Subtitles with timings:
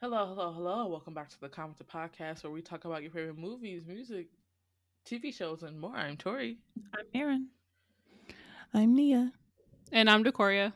[0.00, 0.86] Hello, hello, hello.
[0.86, 4.28] Welcome back to the Commenter Podcast where we talk about your favorite movies, music,
[5.04, 5.96] TV shows, and more.
[5.96, 6.58] I'm Tori.
[6.96, 7.48] I'm Aaron.
[8.72, 9.32] I'm Nia.
[9.90, 10.72] And I'm Decoria.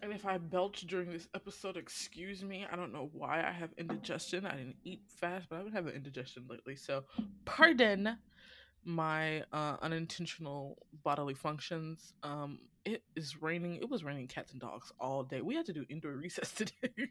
[0.00, 2.66] And if I belch during this episode, excuse me.
[2.72, 4.46] I don't know why I have indigestion.
[4.46, 6.74] I didn't eat fast, but I've been having indigestion lately.
[6.74, 7.04] So,
[7.44, 8.16] pardon
[8.82, 12.14] my uh, unintentional bodily functions.
[12.22, 13.76] Um, it is raining.
[13.76, 15.42] It was raining cats and dogs all day.
[15.42, 17.10] We had to do indoor recess today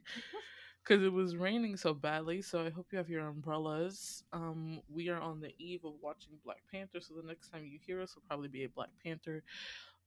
[0.83, 2.41] because it was raining so badly.
[2.41, 4.23] So I hope you have your umbrellas.
[4.33, 7.79] Um, we are on the eve of watching Black Panther, so the next time you
[7.85, 9.43] hear us will probably be a Black Panther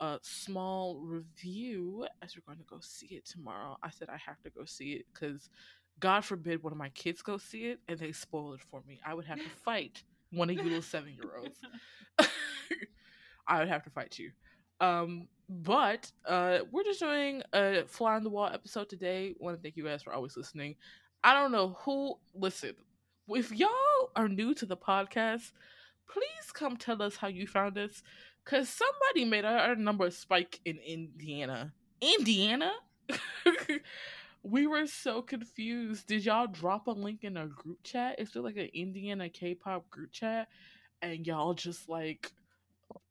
[0.01, 3.77] uh, small review as we're going to go see it tomorrow.
[3.82, 5.48] I said I have to go see it because
[6.01, 9.01] God forbid one of my kids go see it and they spoil it for me.
[9.04, 11.59] I would have to fight one of you little seven year olds.
[13.48, 14.32] I would have to fight you.
[14.80, 19.34] Um, but uh, we're just doing a fly on the wall episode today.
[19.38, 20.77] Want to thank you guys for always listening.
[21.23, 22.74] I don't know who listen.
[23.28, 25.52] If y'all are new to the podcast,
[26.09, 28.02] please come tell us how you found us.
[28.45, 31.73] Cause somebody made our, our number spike in Indiana.
[32.01, 32.73] Indiana?
[34.43, 36.06] we were so confused.
[36.06, 38.21] Did y'all drop a link in a group chat?
[38.21, 40.49] Is there like an Indiana K-pop group chat?
[41.02, 42.32] And y'all just like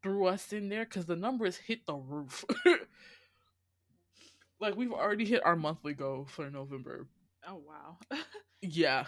[0.05, 2.45] threw us in there because the numbers hit the roof.
[4.59, 7.07] like we've already hit our monthly goal for November.
[7.47, 7.97] Oh wow.
[8.61, 9.05] yeah.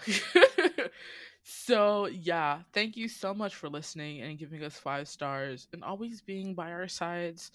[1.44, 6.20] so yeah, thank you so much for listening and giving us five stars and always
[6.20, 7.52] being by our sides.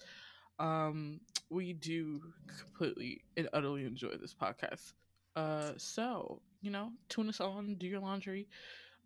[0.58, 2.22] Um, we do
[2.58, 4.94] completely and utterly enjoy this podcast.
[5.36, 8.48] Uh, so you know, tune us on, do your laundry,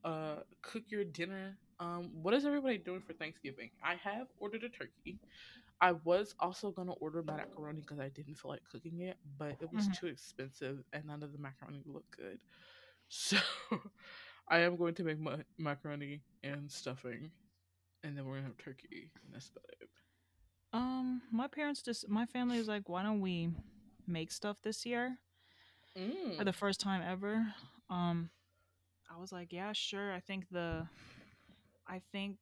[0.04, 1.58] uh, cook your dinner.
[1.80, 3.70] Um, what is everybody doing for Thanksgiving?
[3.82, 5.20] I have ordered a turkey.
[5.80, 9.70] I was also gonna order macaroni because I didn't feel like cooking it, but it
[9.72, 9.88] was Mhm.
[9.88, 12.40] too expensive and none of the macaroni looked good.
[13.08, 13.36] So
[14.48, 17.30] I am going to make ma- macaroni and stuffing,
[18.02, 19.10] and then we're gonna have turkey.
[19.24, 19.88] And that's about it.
[20.72, 23.50] Um, my parents just my family is like, why don't we
[24.06, 25.18] make stuff this year
[26.36, 26.44] for Mm.
[26.44, 27.54] the first time ever?
[27.90, 28.30] Um,
[29.10, 30.12] I was like, yeah, sure.
[30.12, 30.86] I think the,
[31.88, 32.38] I think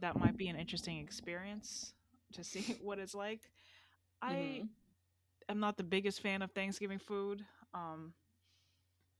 [0.00, 1.94] that might be an interesting experience
[2.32, 3.40] to see what it's like.
[4.22, 4.68] I Mhm.
[5.48, 7.44] am not the biggest fan of Thanksgiving food.
[7.74, 8.14] Um,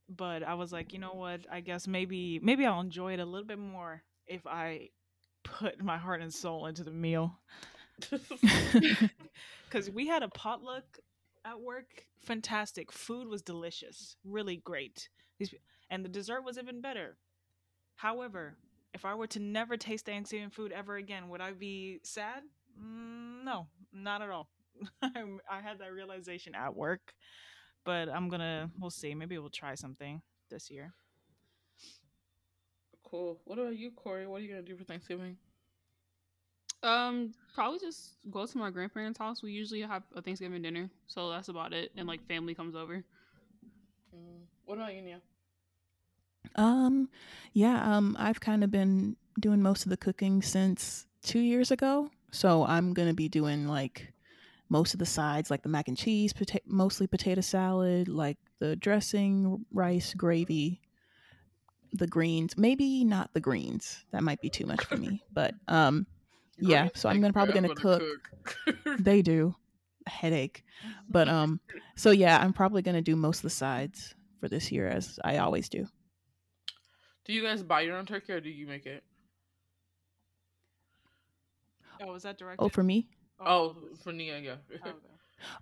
[0.09, 1.41] but I was like, you know what?
[1.51, 4.91] I guess maybe maybe I'll enjoy it a little bit more if I
[5.45, 7.39] put my heart and soul into the meal.
[9.69, 10.85] Because we had a potluck
[11.45, 12.93] at work, fantastic.
[12.93, 15.09] Food was delicious, really great,
[15.91, 17.17] and the dessert was even better.
[17.97, 18.57] However,
[18.95, 22.43] if I were to never taste Thanksgiving food ever again, would I be sad?
[22.81, 24.49] Mm, no, not at all.
[25.03, 27.15] I'm- had that realization at work,
[27.85, 28.71] but I'm gonna.
[28.79, 29.15] We'll see.
[29.15, 30.95] Maybe we'll try something this year.
[33.03, 33.41] cool.
[33.45, 34.27] What about you, Corey?
[34.27, 35.37] What are you gonna do for Thanksgiving?
[36.83, 39.43] Um, probably just go to my grandparents' house.
[39.43, 41.93] We usually have a Thanksgiving dinner, so that's about it.
[41.97, 43.05] And like family comes over.
[44.15, 44.43] Mm.
[44.67, 45.21] What about you, Nia?
[46.57, 47.09] Um,
[47.53, 52.11] yeah, um, I've kind of been doing most of the cooking since two years ago.
[52.31, 54.13] So I'm gonna be doing like
[54.69, 58.77] most of the sides, like the mac and cheese, pota- mostly potato salad, like the
[58.77, 60.81] dressing, rice, gravy,
[61.93, 62.57] the greens.
[62.57, 64.05] Maybe not the greens.
[64.11, 65.23] That might be too much for me.
[65.33, 66.07] But um,
[66.59, 68.03] Yeah, so I'm gonna probably gonna to cook.
[68.99, 69.55] they do
[70.07, 70.65] a headache.
[71.09, 71.61] But um,
[71.97, 75.39] so yeah, I'm probably gonna do most of the sides for this year as I
[75.39, 75.87] always do.
[77.25, 79.03] Do you guys buy your own turkey or do you make it?
[82.03, 82.63] Oh, was that directed?
[82.65, 83.09] Oh, for me?
[83.45, 84.57] Oh, for Nia, yeah.
[84.75, 84.91] okay.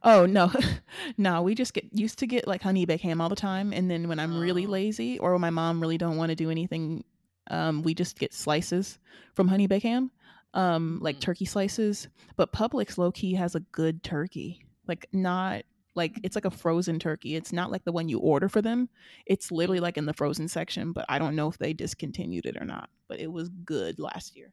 [0.05, 0.53] Oh no,
[1.19, 1.43] no.
[1.43, 4.07] We just get used to get like honey baked ham all the time, and then
[4.07, 4.71] when I'm really Oh.
[4.71, 7.03] lazy or when my mom really don't want to do anything,
[7.51, 8.99] um, we just get slices
[9.35, 10.13] from honey baked ham,
[10.55, 11.21] um, like Mhm.
[11.23, 12.07] turkey slices.
[12.37, 15.63] But Publix low key has a good turkey, like not
[15.95, 17.37] like it's like a frozen turkey.
[17.37, 18.89] It's not like the one you order for them.
[19.27, 22.57] It's literally like in the frozen section, but I don't know if they discontinued it
[22.57, 22.91] or not.
[23.09, 24.53] But it was good last year.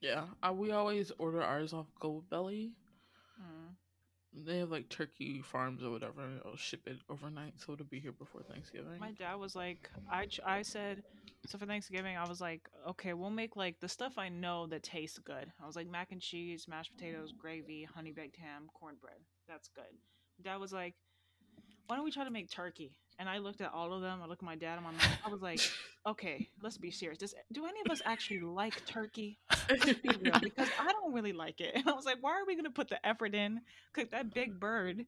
[0.00, 2.72] yeah, uh, we always order ours off Gold Belly.
[3.40, 3.74] Mm.
[4.32, 7.98] They have like turkey farms or whatever, and they'll ship it overnight, so it'll be
[7.98, 8.98] here before Thanksgiving.
[9.00, 11.02] My dad was like, I, I said,
[11.46, 14.82] so for Thanksgiving, I was like, okay, we'll make like the stuff I know that
[14.82, 15.50] tastes good.
[15.62, 19.18] I was like, mac and cheese, mashed potatoes, gravy, honey baked ham, cornbread.
[19.48, 19.84] That's good.
[20.42, 20.94] Dad was like,
[21.86, 22.92] why don't we try to make turkey?
[23.18, 24.20] And I looked at all of them.
[24.22, 25.00] I looked at my dad and my mom.
[25.24, 25.60] I was like,
[26.06, 27.18] okay, let's be serious.
[27.18, 29.38] Does, do any of us actually like turkey?
[29.68, 31.72] Be real, because I don't really like it.
[31.74, 33.60] And I was like, why are we going to put the effort in,
[33.92, 35.04] cook that big bird,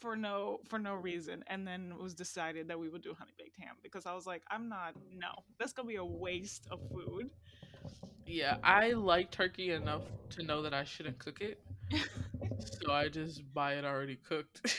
[0.00, 3.32] for no for no reason and then it was decided that we would do honey
[3.38, 5.28] baked ham because I was like I'm not no
[5.58, 7.30] that's gonna be a waste of food
[8.26, 11.60] Yeah, I like turkey enough to know that I shouldn't cook it.
[12.60, 14.76] so I just buy it already cooked.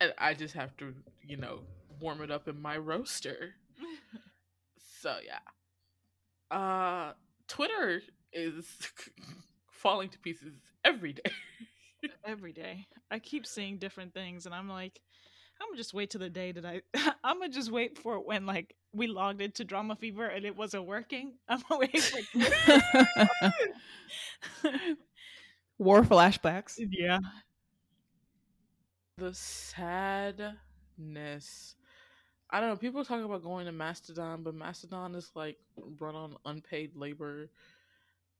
[0.00, 1.60] And I just have to, you know,
[2.00, 3.54] warm it up in my roaster.
[5.02, 5.40] So yeah.
[6.50, 7.12] Uh
[7.48, 8.02] Twitter
[8.32, 8.64] is
[9.70, 10.54] falling to pieces
[10.84, 11.22] every day.
[12.24, 15.00] every day I keep seeing different things and I'm like
[15.60, 16.82] I'm gonna just wait till the day that I
[17.24, 20.86] I'm gonna just wait for when like we logged into Drama Fever and it wasn't
[20.86, 21.34] working.
[21.48, 22.20] I'm gonna wait for
[25.78, 26.76] War flashbacks.
[26.90, 27.18] yeah.
[29.18, 30.56] The sadness.
[32.50, 32.76] I don't know.
[32.76, 35.58] People talk about going to Mastodon, but Mastodon is like
[36.00, 37.50] run on unpaid labor.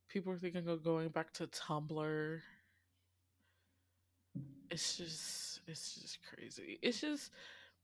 [0.08, 2.40] People are thinking of going back to Tumblr.
[4.70, 6.78] It's just, it's just crazy.
[6.82, 7.30] It's just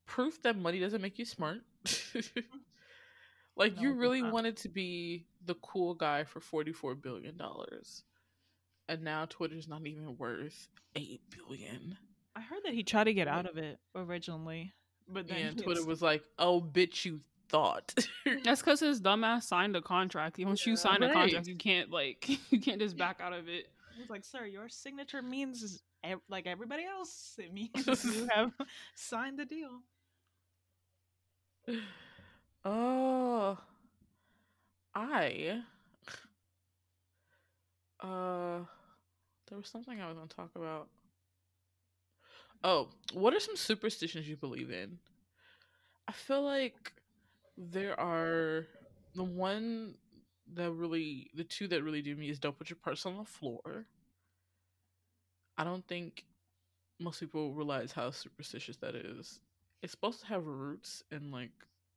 [0.05, 1.61] proof that money doesn't make you smart.
[3.55, 4.33] like No, you really not.
[4.33, 8.03] wanted to be the cool guy for forty-four billion dollars,
[8.89, 11.97] and now Twitter's not even worth eight billion.
[12.35, 14.73] I heard that he tried to get out of it originally,
[15.07, 17.93] but then Yeah, Twitter ins- was like, "Oh, bitch, you thought."
[18.43, 20.39] That's because his dumbass signed a contract.
[20.39, 20.77] Once you Yeah.
[20.77, 23.67] sign a contract, you can't like you can't just back out of it.
[23.93, 25.83] He was like, "Sir, your signature means
[26.27, 27.35] like everybody else.
[27.37, 27.69] It means
[28.03, 28.51] you have
[28.95, 29.81] signed the deal."
[32.65, 33.57] oh,
[34.95, 35.61] I.
[38.01, 38.65] Uh,
[39.47, 40.89] there was something I was gonna talk about.
[42.63, 44.99] Oh, what are some superstitions you believe in?
[46.07, 46.93] I feel like
[47.57, 48.67] there are
[49.15, 49.95] the one
[50.53, 53.25] that really, the two that really do me is don't put your purse on the
[53.25, 53.85] floor.
[55.57, 56.25] I don't think
[56.99, 59.39] most people realize how superstitious that is.
[59.81, 61.51] It's supposed to have roots in like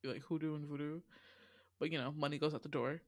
[0.05, 1.01] like hoodoo and voodoo,
[1.79, 3.01] but you know, money goes out the door.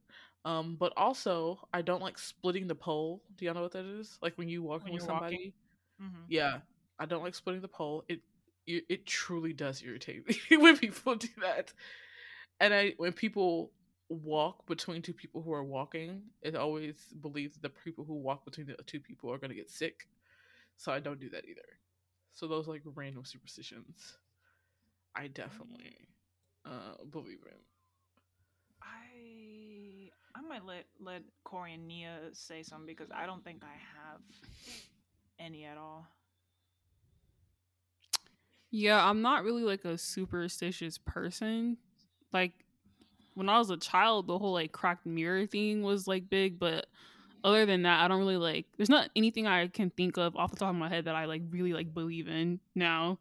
[0.45, 3.21] Um, but also, I don't like splitting the pole.
[3.37, 4.17] Do y'all know what that is?
[4.21, 5.53] Like when you walking When with somebody.
[6.01, 6.23] Mm-hmm.
[6.29, 6.59] Yeah,
[6.99, 8.03] I don't like splitting the pole.
[8.09, 8.21] It
[8.67, 11.73] it, it truly does irritate me when people do that.
[12.59, 13.71] And I when people
[14.09, 18.45] walk between two people who are walking, it always believes that the people who walk
[18.45, 20.07] between the two people are going to get sick.
[20.77, 21.61] So I don't do that either.
[22.33, 24.17] So those like random superstitions,
[25.15, 26.09] I definitely
[26.65, 27.57] uh believe in.
[28.81, 33.73] I I might let let Corey and Nia say something because I don't think I
[33.73, 34.21] have
[35.39, 36.07] any at all.
[38.71, 41.77] Yeah, I'm not really like a superstitious person.
[42.31, 42.53] Like
[43.33, 46.87] when I was a child, the whole like cracked mirror thing was like big, but
[47.43, 50.51] other than that, I don't really like there's not anything I can think of off
[50.51, 53.19] the top of my head that I like really like believe in now.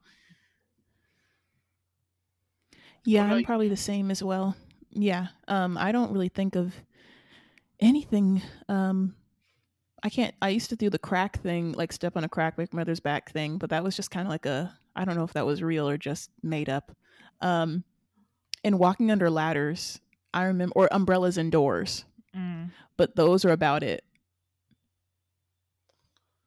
[3.04, 3.46] Yeah, I'm you?
[3.46, 4.54] probably the same as well.
[4.90, 5.28] Yeah.
[5.46, 6.74] Um, I don't really think of
[7.80, 8.42] anything.
[8.68, 9.14] Um,
[10.02, 10.34] I can't.
[10.42, 13.32] I used to do the crack thing, like step on a crack, make mother's back
[13.32, 14.77] thing, but that was just kind of like a.
[14.98, 16.94] I don't know if that was real or just made up.
[17.40, 17.84] Um,
[18.64, 20.00] and walking under ladders,
[20.34, 22.04] I remember, or umbrellas indoors,
[22.36, 22.70] Mm.
[22.96, 24.04] but those are about it.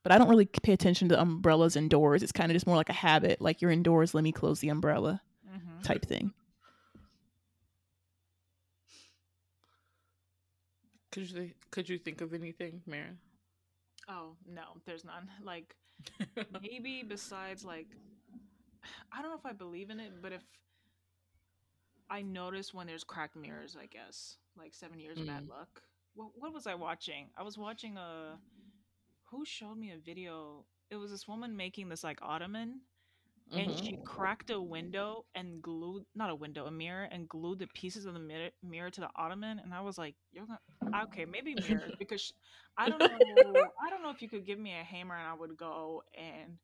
[0.03, 2.23] But I don't really pay attention to umbrellas indoors.
[2.23, 4.69] It's kind of just more like a habit, like you're indoors, let me close the
[4.69, 5.81] umbrella Mm-hmm.
[5.83, 6.33] type thing.
[11.11, 13.15] Could you thi- could you think of anything, Mara?
[14.07, 15.29] Oh no, there's none.
[15.43, 15.75] Like
[16.61, 17.87] maybe besides like
[19.11, 20.43] I don't know if I believe in it, but if
[22.09, 25.49] I notice when there's cracked mirrors, I guess like seven years of bad Mm.
[25.49, 25.81] luck.
[26.13, 27.29] What what was I watching?
[27.37, 28.39] I was watching a
[29.29, 30.65] who showed me a video.
[30.89, 32.81] It was this woman making this like ottoman,
[33.57, 33.77] and Mhm.
[33.77, 38.05] she cracked a window and glued not a window, a mirror, and glued the pieces
[38.05, 39.59] of the mirror, mirror to the ottoman.
[39.59, 40.59] And I was like, "You're gonna
[41.05, 42.31] okay, maybe mirror because sh-
[42.77, 43.71] I don't know.
[43.85, 46.57] I don't know if you could give me a hammer and I would go and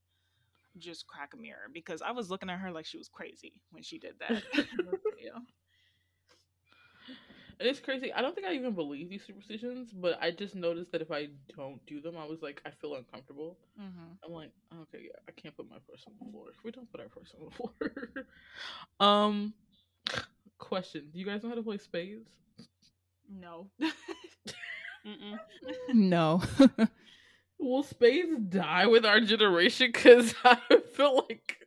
[0.77, 3.84] just crack a mirror because I was looking at her like she was crazy when
[3.84, 4.31] she did that.
[4.53, 5.41] in the video.
[7.60, 8.13] And it's crazy.
[8.13, 11.29] I don't think I even believe these superstitions, but I just noticed that if I
[11.55, 13.57] don't do them, I was like, I feel uncomfortable.
[13.79, 14.17] Mhm.
[14.24, 16.48] I'm like, okay, yeah, I can't put my purse on the floor.
[16.63, 18.25] We don't put our purse on the floor.
[19.00, 19.53] um,
[20.60, 22.29] question: Do you guys know how to play spades?
[23.29, 23.69] No.
[25.93, 26.41] No.
[27.59, 29.89] Will spades die with our generation?
[29.91, 30.57] Because I
[30.95, 31.57] feel like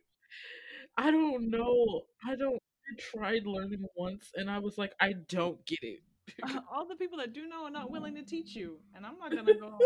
[0.97, 2.01] I don't know.
[2.27, 2.55] I don't.
[2.55, 5.99] I tried learning once, and I was like, I don't get it.
[6.73, 9.31] All the people that do know are not willing to teach you, and I'm not
[9.31, 9.77] gonna go.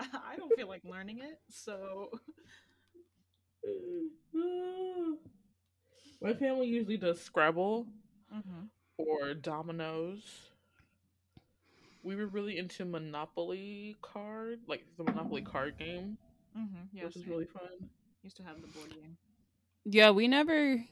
[0.00, 2.10] I don't feel like learning it, so
[6.20, 7.86] My family usually does Scrabble
[8.34, 8.64] Mm-hmm.
[8.98, 10.50] or Dominoes.
[12.02, 16.16] We were really into Monopoly card, like the Monopoly card game,
[16.56, 16.96] Mm-hmm.
[16.96, 17.88] Yeah, which is really fun.
[18.22, 19.16] used to have the board game.
[19.84, 20.82] Yeah, we never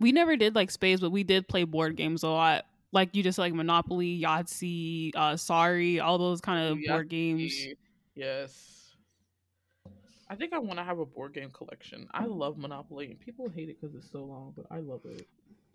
[0.00, 2.66] we never did like spades, but we did play board games a lot.
[2.92, 7.54] Like you just like Monopoly, Yahtzee, uh Sorry, all those kind of Ooh, board games.
[8.14, 8.94] Yes.
[10.28, 12.08] I think I want to have a board game collection.
[12.14, 15.26] I love Monopoly, and people hate it because it's so long, but I love it.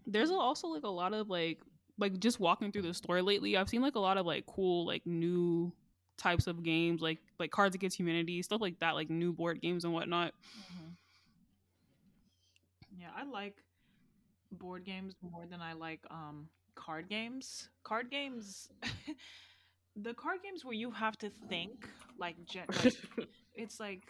[0.08, 1.60] There's also like a lot of like
[2.00, 4.86] like just walking through the store lately, I've seen like a lot of like cool
[4.86, 5.72] like new
[6.18, 9.84] types of games, like like Cards Against Humanity, stuff like that, like new board games
[9.86, 10.34] and whatnot.
[10.60, 10.90] Mm-hmm.
[13.00, 13.56] Yeah, I like
[14.52, 17.70] board games more than I like um card games.
[17.84, 18.70] Card games,
[19.96, 21.88] the card games where you have to think
[22.18, 22.96] like, gen- like
[23.56, 24.04] it's like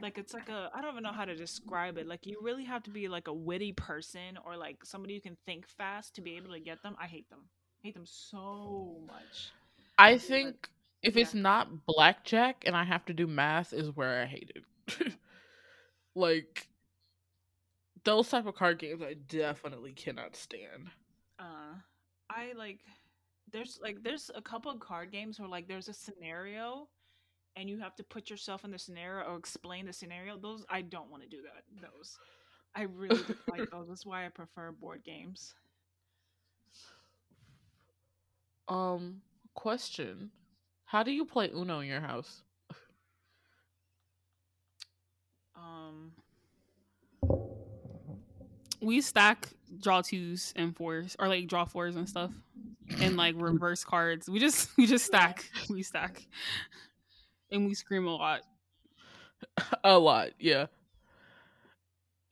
[0.00, 2.06] like it's like a I don't even know how to describe it.
[2.06, 5.36] Like you really have to be like a witty person or like somebody who can
[5.46, 6.96] think fast to be able to get them.
[7.00, 7.48] I hate them.
[7.82, 9.52] hate them so much.
[9.98, 10.68] I think
[11.02, 11.22] if yeah.
[11.22, 15.12] it's not blackjack and I have to do math is where I hate it.
[16.14, 16.68] like
[18.04, 20.90] those type of card games I definitely cannot stand.
[21.38, 21.74] uh
[22.30, 22.80] i like
[23.52, 26.88] there's like there's a couple of card games where like there's a scenario
[27.56, 30.82] and you have to put yourself in the scenario or explain the scenario those i
[30.82, 32.18] don't want to do that those
[32.74, 33.20] i really
[33.50, 35.54] like those that's why i prefer board games
[38.68, 39.22] Um
[39.54, 40.30] question.
[40.84, 42.42] How do you play Uno in your house?
[45.56, 46.12] um
[48.80, 49.48] We stack
[49.80, 52.30] draw twos and fours or like draw fours and stuff.
[53.00, 54.28] And like reverse cards.
[54.28, 55.50] We just we just stack.
[55.70, 56.26] We stack.
[57.50, 58.42] And we scream a lot.
[59.84, 60.66] a lot, yeah.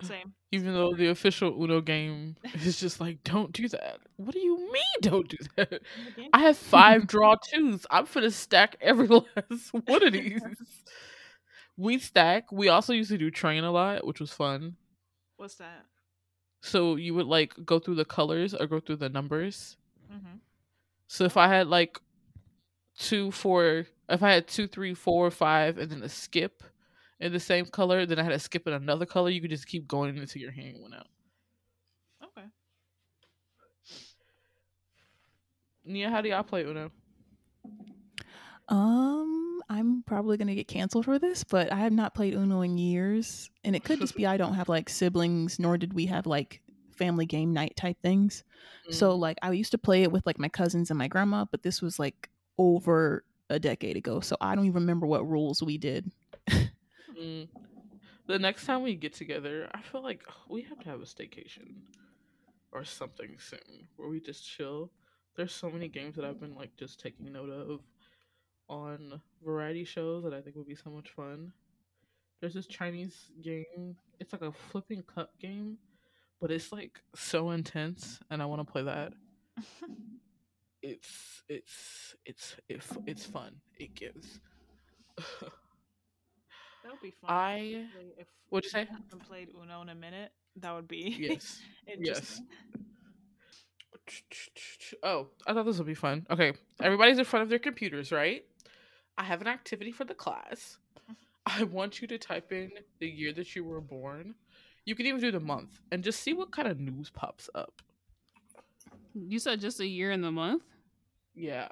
[0.03, 3.99] same Even though the official Uno game is just like, don't do that.
[4.17, 5.83] What do you mean, don't do that?
[6.33, 7.87] I have five draw twos.
[7.91, 10.43] I'm finna stack every last one of these.
[11.77, 12.51] we stack.
[12.53, 14.77] We also used to do train a lot, which was fun.
[15.37, 15.87] what's that
[16.63, 19.77] So you would like go through the colors or go through the numbers.
[20.13, 20.37] mm-hmm.
[21.07, 22.01] So if I had like
[22.99, 26.63] two, four, if I had two, three, four, five, and then a skip
[27.21, 29.31] in the same color, then I had a skip in another color.
[29.31, 31.07] You could just keep going until your hand went out.
[32.25, 32.49] okay
[35.85, 36.91] Nia, how do y'all play Uno?
[38.69, 42.79] Um, I'm probably gonna get canceled for this, but I have not played Uno in
[42.79, 46.27] years, and it could just be I don't have like siblings, nor did we have
[46.27, 46.63] like
[46.97, 48.45] family game night type things.
[48.91, 51.63] So like I used to play it with like my cousins and my grandma, but
[51.63, 55.79] this was like over a decade ago, so I don't even remember what rules we
[55.79, 56.11] did.
[57.21, 57.49] Mm.
[58.27, 61.75] The next time we get together, I feel like we have to have a staycation
[62.73, 64.91] or something soon where we just chill.
[65.37, 67.81] There's so many games that I've been like just taking note of
[68.69, 71.53] on variety shows that I think would be so much fun.
[72.41, 73.97] There's this Chinese game.
[74.19, 75.79] It's like a flipping cup game,
[76.41, 79.13] but it's like so intense, and I want to play that.
[80.85, 83.55] It's it's it's it's it's fun.
[83.79, 84.39] It gives.
[85.17, 85.25] that
[86.91, 87.87] would be fun I
[88.19, 88.91] if what'd you we say?
[88.91, 91.61] haven't played uno in a minute that would be yes.
[91.99, 92.43] yes.
[95.03, 96.27] Oh, I thought this would be fun.
[96.31, 98.45] Okay, everybody's in front of their computers, right?
[99.17, 100.77] I have an activity for the class.
[101.47, 104.35] I want you to type in the year that you were born.
[104.85, 107.81] You can even do the month and just see what kind of news pops up.
[109.15, 110.65] You said just a year in the month?
[111.35, 111.69] Yeah.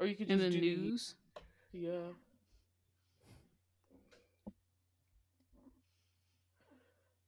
[0.00, 1.14] Or you could In the news?
[1.72, 2.12] Yeah.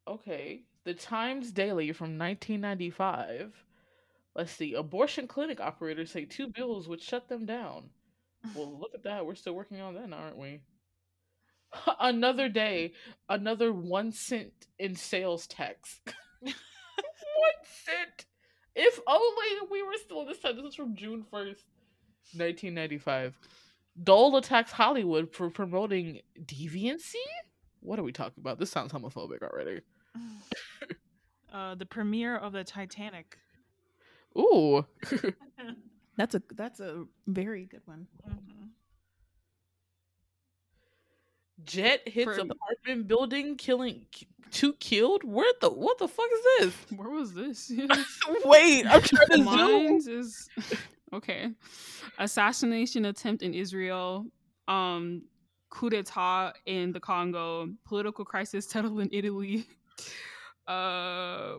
[0.06, 0.62] Okay.
[0.84, 3.52] The Times Daily from 1995.
[4.34, 4.74] Let's see.
[4.74, 7.90] Abortion clinic operators say two bills would shut them down.
[8.54, 9.24] Well, look at that.
[9.24, 10.60] We're still working on that, aren't we?
[12.00, 12.92] another day,
[13.28, 16.00] another one cent in sales tax.
[17.74, 18.26] one cent.
[18.74, 20.56] If only we were still in this time.
[20.56, 21.62] This is from June 1st,
[22.34, 23.38] 1995.
[24.02, 27.14] Dole attacks Hollywood for promoting deviancy?
[27.80, 28.58] What are we talking about?
[28.58, 29.80] This sounds homophobic already.
[31.52, 33.38] uh the premiere of the titanic
[34.36, 34.84] Ooh.
[36.16, 38.06] That's a that's a very good one.
[38.28, 38.68] Mhm.
[41.64, 44.06] Jet hits For- apartment building, killing
[44.50, 45.22] two killed.
[45.24, 46.74] Where the what the fuck is this?
[46.98, 47.70] Where was this?
[48.44, 49.44] Wait, I'm trying to zoom.
[49.44, 50.48] Mine is
[51.12, 51.50] okay.
[52.18, 54.26] Assassination attempt in Israel.
[54.68, 55.22] um,
[55.70, 59.66] coup d'état in the Congo, political crisis settled in Italy,
[60.68, 61.54] uh,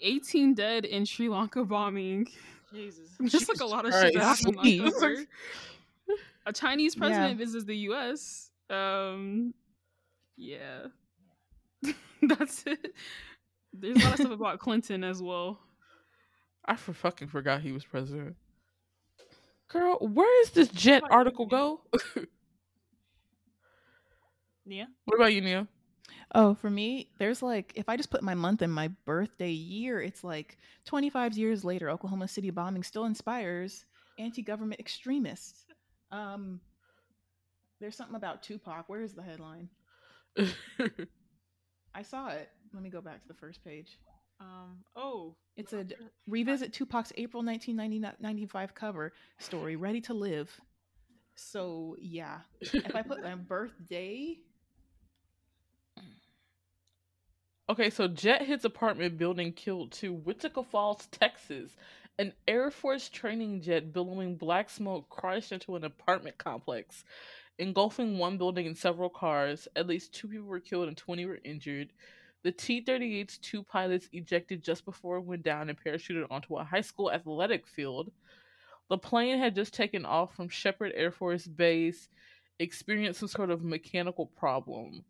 [0.00, 2.26] 18 dead in Sri Lanka bombing.
[2.72, 3.10] Jesus.
[3.24, 4.06] Just like a lot of Christ.
[4.06, 5.26] shit that happened.
[6.46, 7.00] A Chinese Yeah.
[7.00, 8.45] president visits the U.S.
[8.68, 9.54] Um,
[10.36, 10.86] yeah,
[12.22, 12.94] that's it.
[13.72, 15.60] There's a lot of stuff about Clinton as well.
[16.64, 18.36] I for fucking forgot he was president.
[19.68, 21.80] Girl, where is this jet article go?
[24.66, 24.88] Nia.
[25.04, 25.68] what about you, Nia?
[26.34, 30.00] Oh, for me, there's like if I just put my month and my birthday year,
[30.00, 33.84] it's like 25 years later, Oklahoma City bombing still inspires
[34.18, 35.66] anti-government extremists.
[36.10, 36.60] Um,
[37.80, 38.88] there's something about Tupac.
[38.88, 39.68] Where is the headline?
[41.94, 42.48] I saw it.
[42.72, 43.98] Let me go back to the first page.
[44.40, 44.84] Um.
[44.94, 45.34] Oh.
[45.56, 45.86] It's a
[46.26, 50.60] revisit Tupac's April 1995 cover story, Ready to Live.
[51.34, 54.38] So yeah, if I put my birthday,
[57.68, 60.12] Okay, so jet hits apartment building killed two.
[60.12, 61.74] Wichita Falls, Texas.
[62.16, 67.04] An Air Force training jet billowing black smoke crashed into an apartment complex,
[67.58, 69.68] engulfing one building and several cars.
[69.76, 71.92] At least two people were killed and 20 were injured.
[72.42, 76.64] The T 38's two pilots ejected just before it went down and parachuted onto a
[76.64, 78.12] high school athletic field.
[78.88, 82.08] The plane had just taken off from Sheppard Air Force Base,
[82.60, 85.04] experienced some sort of mechanical problem.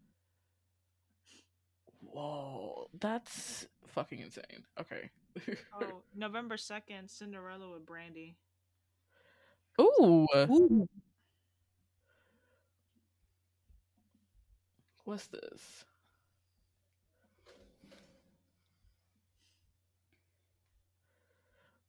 [2.00, 4.64] Whoa, that's fucking insane.
[4.80, 5.10] Okay.
[5.78, 8.36] Oh, November second, Cinderella with Brandy.
[9.78, 10.88] Ooh, ooh,
[15.06, 15.84] what's this?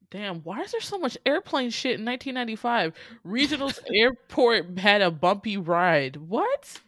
[0.10, 2.94] Damn, why is there so much airplane shit in 1995?
[3.24, 6.16] Regional's airport had a bumpy ride.
[6.18, 6.80] What?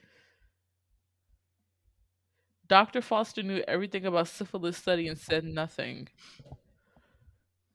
[2.68, 3.02] Dr.
[3.02, 6.08] Foster knew everything about syphilis study and said nothing.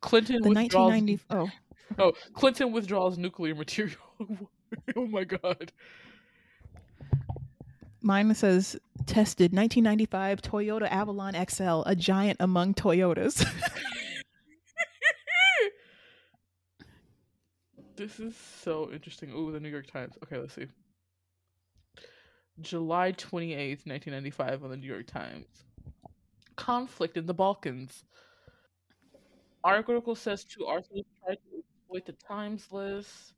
[0.00, 1.20] Clinton the withdraws 1990.
[1.30, 1.50] Oh,
[1.98, 3.98] Oh, Clinton withdraws nuclear material.
[4.96, 5.72] oh my god.
[8.04, 13.44] Mine says tested 1995 Toyota Avalon XL, a giant among Toyotas.
[17.96, 19.32] This is so interesting.
[19.32, 20.14] Ooh, the New York Times.
[20.24, 20.66] Okay, let's see.
[22.60, 25.46] July 28th, 1995 on the New York Times.
[26.56, 28.04] Conflict in the Balkans.
[29.62, 33.32] Article says two arsonists tried to exploit the Times list.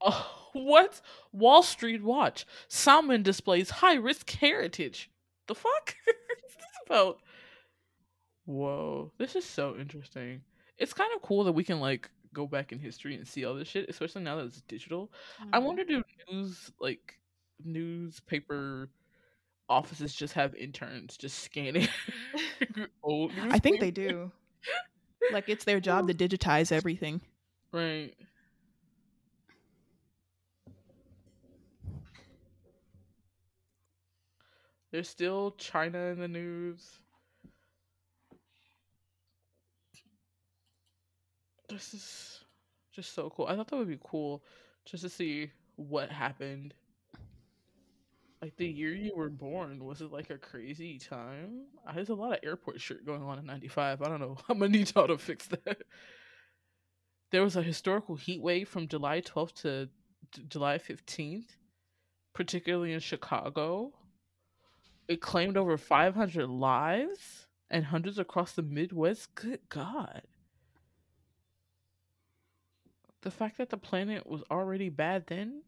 [0.00, 1.00] Oh, what?
[1.32, 2.46] Wall Street Watch.
[2.68, 5.10] Salomon displays high risk heritage.
[5.46, 5.94] The fuck?
[6.04, 7.20] What's this about?
[8.46, 10.42] Whoa, this is so interesting.
[10.78, 13.54] It's kind of cool that we can like go back in history and see all
[13.54, 15.10] this shit, especially now that it's digital.
[15.52, 15.62] I Mhm.
[15.64, 17.18] wonder do news like
[17.64, 18.90] newspaper
[19.68, 21.88] offices just have interns just scanning
[23.02, 24.30] old I think they do.
[25.32, 27.20] Like it's their job to digitize everything.
[27.72, 28.14] Right.
[34.94, 37.00] There's still China in the news.
[41.68, 42.44] This is
[42.92, 43.48] just so cool.
[43.48, 44.44] I thought that would be cool
[44.84, 46.74] just to see what happened.
[48.40, 51.62] Like the year you were born, was it like a crazy time?
[51.92, 54.00] There's a lot of airport shit going on in 95.
[54.00, 54.36] I don't know.
[54.48, 55.82] I'm gonna need y'all to fix that.
[57.32, 59.88] There was a historical heat wave from July 12th to
[60.30, 61.56] J- July 15th,
[62.32, 63.92] particularly in Chicago.
[65.08, 69.34] It claimed over 500 lives and hundreds across the Midwest.
[69.34, 70.22] Good God.
[73.22, 75.62] The fact that the planet was already bad then,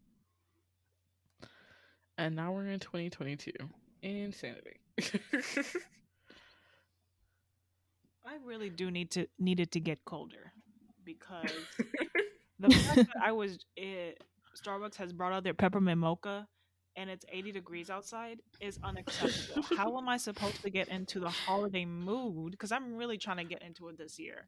[2.17, 3.51] and now we're in 2022.
[4.01, 4.79] Insanity.
[8.25, 10.51] I really do need to need it to get colder
[11.05, 11.49] because
[12.59, 14.21] the fact that I was it,
[14.61, 16.47] Starbucks has brought out their peppermint mocha
[16.97, 19.63] and it's 80 degrees outside is unacceptable.
[19.77, 22.51] How am I supposed to get into the holiday mood?
[22.51, 24.47] Because I'm really trying to get into it this year.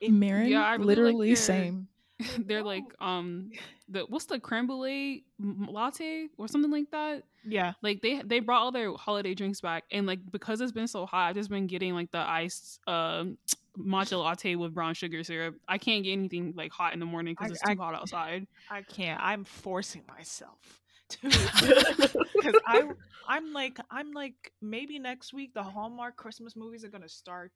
[0.00, 1.88] It- Marin, Yeah, I really like literally your- same.
[2.46, 3.50] They're like um
[3.88, 7.24] the what's the creme brulee latte or something like that.
[7.44, 10.86] yeah, Like they they brought all their holiday drinks back, and like because it's been
[10.86, 13.36] so hot, I've just been getting like the iced um
[13.78, 15.56] matcha latte with brown sugar syrup.
[15.66, 18.46] I can't get anything like hot in the morning because it's too I- hot outside.
[18.70, 19.20] I can't.
[19.20, 20.83] I'm forcing myself to
[21.22, 22.82] because I
[23.28, 27.52] I'm like I'm like maybe next week the Hallmark Christmas movies are gonna start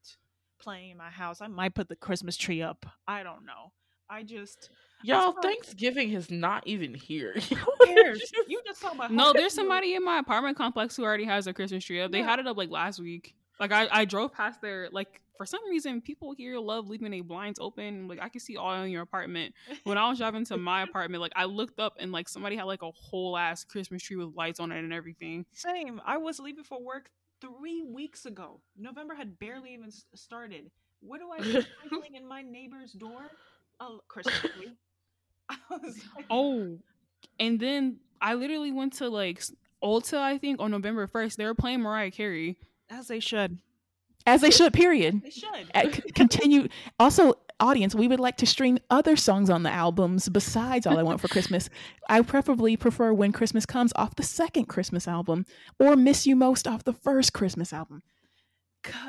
[0.61, 1.41] playing in my house.
[1.41, 2.85] I might put the Christmas tree up.
[3.07, 3.71] I don't know.
[4.09, 4.71] I just
[5.03, 7.33] Y'all, saw- Thanksgiving is not even here.
[7.49, 8.31] who cares?
[8.47, 11.53] you just saw my No, there's somebody in my apartment complex who already has a
[11.53, 12.11] Christmas tree up.
[12.11, 12.25] They Yeah.
[12.25, 13.35] had it up like last week.
[13.59, 14.89] Like I, I drove past there.
[14.91, 18.07] Like for some reason, people here love leaving their blinds open.
[18.07, 19.53] Like I can see all in your apartment.
[19.83, 22.63] When I was driving to my apartment, like I looked up and like somebody had
[22.65, 25.45] like a whole ass Christmas tree with lights on it and everything.
[25.53, 26.01] Same.
[26.05, 27.09] I was leaving for work
[27.41, 28.59] three weeks ago.
[28.77, 30.71] November had barely even started.
[31.01, 33.29] What do I see twinkling in my neighbor's door?
[33.79, 34.73] A Christmas tree.
[35.49, 36.77] I was like, Oh,
[37.39, 39.41] and then I literally went to like
[39.81, 40.17] Ulta.
[40.17, 42.57] I think on November first, they were playing Mariah Carey.
[42.89, 43.59] As they should.
[44.25, 45.21] As they should, period.
[45.23, 45.95] They should.
[45.95, 46.67] C- continue.
[46.99, 51.03] Also, audience, we would like to stream other songs on the albums besides All I
[51.03, 51.69] Want for Christmas.
[52.09, 55.45] I preferably prefer When Christmas Comes off the second Christmas album
[55.79, 58.03] or Miss You Most off the first Christmas album.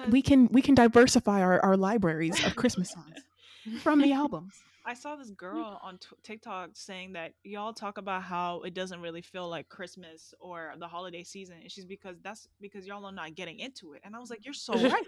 [0.08, 4.54] We can we can diversify our, our libraries of Christmas songs from the albums.
[4.84, 5.36] I saw this mm.
[5.36, 9.68] girl on t- TikTok saying that y'all talk about how it doesn't really feel like
[9.68, 11.56] Christmas or the holiday season.
[11.60, 14.00] And she's because that's because y'all are not getting into it.
[14.04, 15.04] And I was like, you're so right.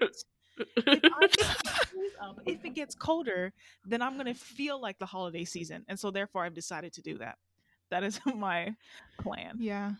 [0.58, 3.52] if, I get my sleeves up, if it gets colder,
[3.84, 7.18] then I'm gonna feel like the holiday season, and so therefore I've decided to do
[7.18, 7.38] that.
[7.90, 8.74] That is my
[9.18, 9.56] plan.
[9.58, 9.92] Yeah.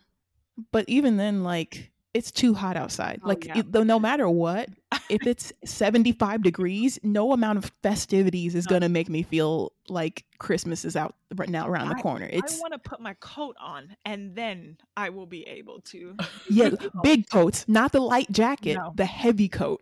[0.71, 3.21] But even then, like it's too hot outside.
[3.23, 3.59] Oh, like yeah.
[3.59, 4.69] it- though, no matter what,
[5.09, 8.75] if it's seventy five degrees, no amount of festivities is No.
[8.75, 12.29] gonna make me feel like Christmas is out right now around the I- corner.
[12.31, 16.15] I want to put my coat on, and then I will be able to.
[16.49, 16.69] yeah,
[17.01, 18.93] big coats, not the light jacket, No.
[18.95, 19.81] the heavy coat,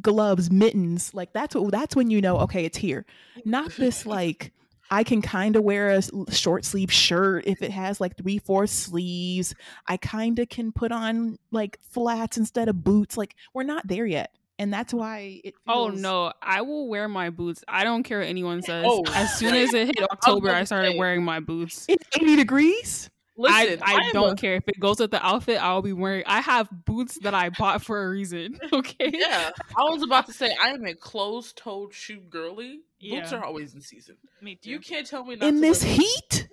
[0.00, 1.12] gloves, mittens.
[1.14, 2.38] Like that's what that's when you know.
[2.38, 3.04] Okay, it's here.
[3.44, 4.52] Not this like.
[4.92, 6.02] I can kind of wear a
[6.32, 9.54] short sleeve shirt if it has like three fourths sleeves.
[9.86, 13.16] I kind of can put on like flats instead of boots.
[13.16, 15.54] Like we're not there yet, and that's why it.
[15.66, 17.64] Oh no, I will wear my boots.
[17.66, 18.84] I don't care what anyone eh, says.
[18.86, 20.98] Oh, as soon as it hit October, about I started say.
[20.98, 21.86] wearing my boots.
[21.88, 23.08] It's eighty degrees.
[23.34, 25.56] Listen, I, I am don't a- care if it goes with the outfit.
[25.56, 26.24] I'll be wearing.
[26.26, 28.58] I have boots that I bought for a reason.
[28.72, 29.10] Okay.
[29.10, 32.80] Yeah, I was about to say I am a closed-toed shoe girly.
[33.10, 34.16] Boots are always in season.
[34.40, 34.70] Me too.
[34.70, 36.48] You can't tell me not In to this wear- heat,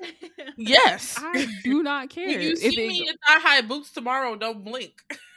[0.58, 2.28] Yes, I do not care.
[2.28, 4.94] when you see it- me in thigh-high boots tomorrow, don't blink.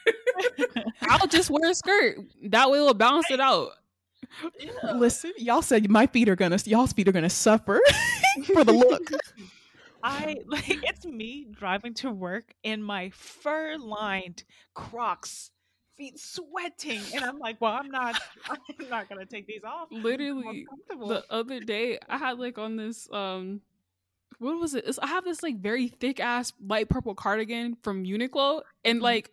[1.03, 2.17] I'll just wear a skirt.
[2.45, 3.71] That way it'll balance it out.
[4.59, 4.93] Yeah.
[4.95, 7.81] listen, y'all said my feet are gonna, y'all's feet are gonna suffer
[8.55, 9.11] for the look.
[10.03, 14.43] I like it's me driving to work in my fur lined
[14.75, 15.51] Crocs,
[16.03, 19.89] feet sweating, and I'm like, well, I'm not, I'm not gonna take these off.
[19.91, 23.61] Literally, the other day I had like on this um
[24.39, 24.79] what was it?
[24.79, 29.05] It's- I have this like very thick ass light purple cardigan from Uniqlo and Mm-hmm.
[29.05, 29.31] like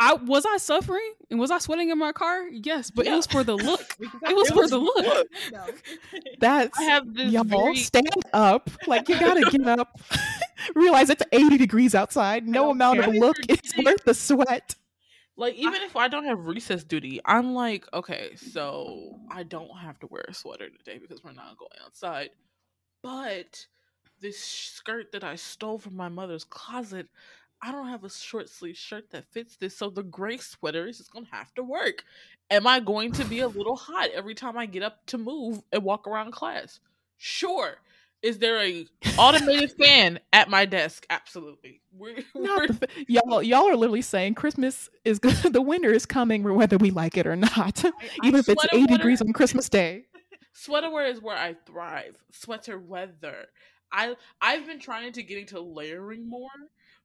[0.00, 2.46] I was I suffering and was I sweating in my car?
[2.48, 3.96] Yes, but it was for the look.
[3.98, 5.26] Because It was I- for the look.
[5.52, 5.66] No.
[6.38, 8.70] That's I have this y'all very stand up.
[8.86, 9.98] Like you gotta get up.
[10.76, 12.46] Realize it's eighty degrees outside.
[12.46, 13.08] No amount care.
[13.08, 14.76] of look is worth the sweat.
[15.38, 19.98] Like even if I don't have recess duty, I'm like, okay, so I don't have
[20.00, 22.30] to wear a sweater today because we're not going outside.
[23.04, 23.64] But
[24.20, 27.06] this skirt that I stole from my mother's closet,
[27.62, 30.98] I don't have a short sleeve shirt that fits this, so the gray sweater is
[30.98, 32.02] just gonna have to work.
[32.50, 35.62] Am I going to be a little hot every time I get up to move
[35.72, 36.80] and walk around class?
[37.16, 37.76] Sure.
[38.22, 41.06] Is there a automated fan at my desk?
[41.08, 41.80] Absolutely.
[41.92, 45.20] We're, we're the, y'all, y'all are literally saying Christmas is.
[45.48, 47.84] The winter is coming, whether we like it or not.
[48.24, 50.06] Even if it's eighty degrees on Christmas Day.
[50.52, 52.16] sweater wear is where I thrive.
[52.32, 53.46] Sweater weather.
[53.92, 56.50] I I've been trying to get into layering more.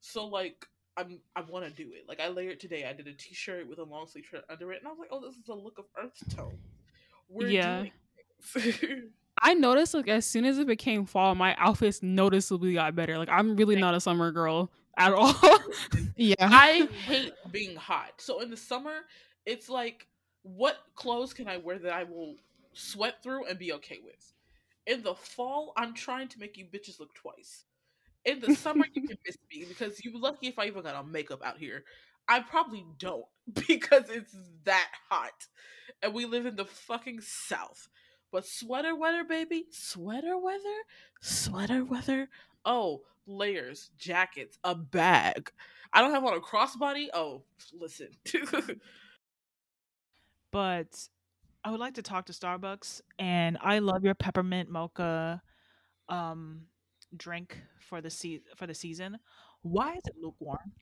[0.01, 2.05] So like I'm I want to do it.
[2.07, 2.85] Like I layered today.
[2.85, 5.09] I did a t-shirt with a long sleeve shirt under it, and I was like,
[5.11, 6.57] oh, this is a look of earth tone.
[7.29, 7.85] We're Yeah.
[9.41, 13.17] I noticed like as soon as it became fall, my outfits noticeably got better.
[13.17, 15.35] Like I'm really not a summer girl at all.
[16.15, 16.35] Yeah.
[16.39, 18.13] I hate being hot.
[18.17, 18.93] So in the summer,
[19.45, 20.07] it's like,
[20.43, 22.35] what clothes can I wear that I will
[22.73, 24.33] sweat through and be okay with?
[24.85, 27.65] In the fall, I'm trying to make you bitches look twice.
[28.25, 31.11] In the summer, you can miss me because you're lucky if I even got on
[31.11, 31.83] makeup out here.
[32.27, 33.25] I probably don't
[33.67, 35.47] because it's that hot.
[36.01, 37.89] And we live in the fucking south.
[38.33, 39.65] But sweater weather, baby.
[39.69, 40.79] Sweater weather?
[41.21, 42.27] Sweater weather?
[42.65, 45.51] Oh, layers, jackets, a bag.
[45.93, 47.09] I don't have on a crossbody.
[47.13, 47.43] Oh,
[47.79, 48.07] listen.
[50.51, 50.87] but
[51.63, 55.39] I would like to talk to Starbucks, and I love your peppermint mocha
[56.09, 56.63] um
[57.15, 59.19] drink for the se- for the season.
[59.61, 60.73] Why is it lukewarm?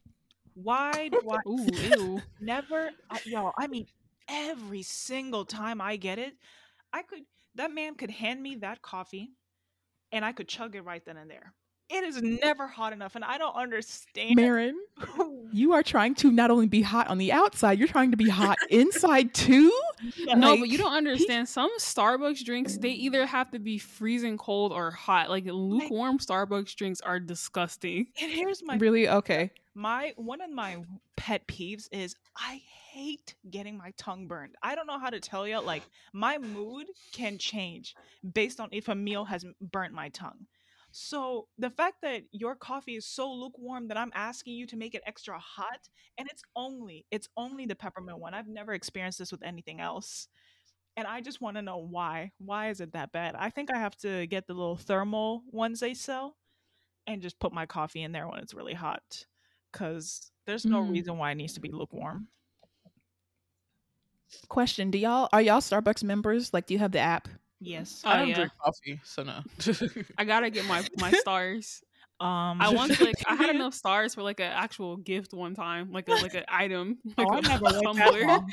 [0.54, 2.22] Why do I Ooh, ew.
[2.40, 3.52] never, I, y'all?
[3.58, 3.88] I mean,
[4.30, 6.34] every single time I get it,
[6.94, 7.24] I could
[7.56, 9.32] that man could hand me that coffee
[10.12, 11.54] and I could chug it right then and there.
[11.94, 14.36] It is never hot enough and I don't understand.
[14.36, 14.78] Marin,
[15.52, 18.30] you are trying to not only be hot on the outside, you're trying to be
[18.30, 19.72] hot inside too.
[20.26, 21.50] No, but you don't understand.
[21.50, 23.00] Some Starbucks drinks, they mm.
[23.00, 25.30] either have to be freezing cold or hot.
[25.30, 28.08] Like lukewarm Starbucks drinks are disgusting.
[28.22, 29.10] and here's my Really?
[29.10, 29.52] Okay.
[29.76, 30.78] my one of my
[31.18, 34.56] pet peeves is I hate getting my tongue burned.
[34.64, 37.96] I don't know how to tell you like my mood can change
[38.34, 40.48] based on if a meal has burnt my tongue.
[40.92, 44.94] So the fact that your coffee is so lukewarm that I'm asking you to make
[44.94, 48.34] it extra hot and it's only it's only the peppermint one.
[48.34, 50.28] I've never experienced this with anything else.
[50.98, 52.34] And I just want to know why.
[52.38, 53.36] Why is it that bad?
[53.36, 56.36] I think I have to get the little thermal ones they sell
[57.08, 59.26] and just put my coffee in there when it's really hot
[59.72, 60.92] because there's no Mm.
[60.92, 62.28] reason why it needs to be lukewarm.
[64.50, 66.54] Question: Do y'all are y'all Starbucks members?
[66.54, 67.28] Like, do you have the app?
[67.62, 68.02] Yes.
[68.04, 68.36] Oh, I don't yeah.
[68.36, 69.42] drink coffee, so no.
[70.18, 71.82] I gotta get my my stars.
[72.20, 75.92] Um, I once like I had enough stars for like an actual gift one time,
[75.92, 78.26] like a like an item, like Oh, I a never that tumbler.
[78.26, 78.52] long.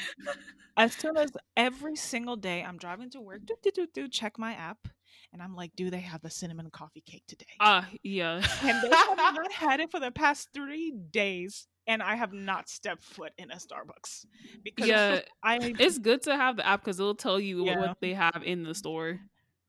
[0.77, 4.39] As soon as every single day I'm driving to work, do do do do check
[4.39, 4.89] my app,
[5.33, 7.45] and I'm like, do they have the cinnamon coffee cake today?
[7.61, 8.37] Ah, yeah.
[8.63, 12.69] and they have not had it for the past three days, and I have not
[12.69, 14.27] stepped foot in a Starbucks
[14.65, 17.79] because Yeah, I It's good to have the app because it'll tell you Yeah.
[17.79, 19.21] what they have in the store.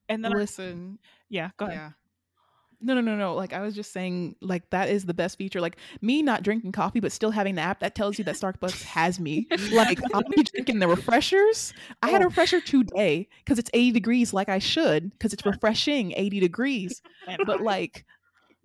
[0.08, 1.78] and then I, Listen, yeah, go ahead.
[1.78, 1.90] yeah.
[2.82, 3.34] No, no, no, no.
[3.36, 5.60] Like I was just saying, like that is the best feature.
[5.60, 8.84] Like me not drinking coffee, but still having the app that tells you that Starbucks
[8.84, 9.48] has me.
[9.72, 11.74] Like I'll be drinking the refreshers.
[12.02, 12.28] I had a Oh.
[12.30, 17.02] refresher today because it's 80 degrees, like I should, because it's refreshing 80 degrees.
[17.46, 18.06] But like,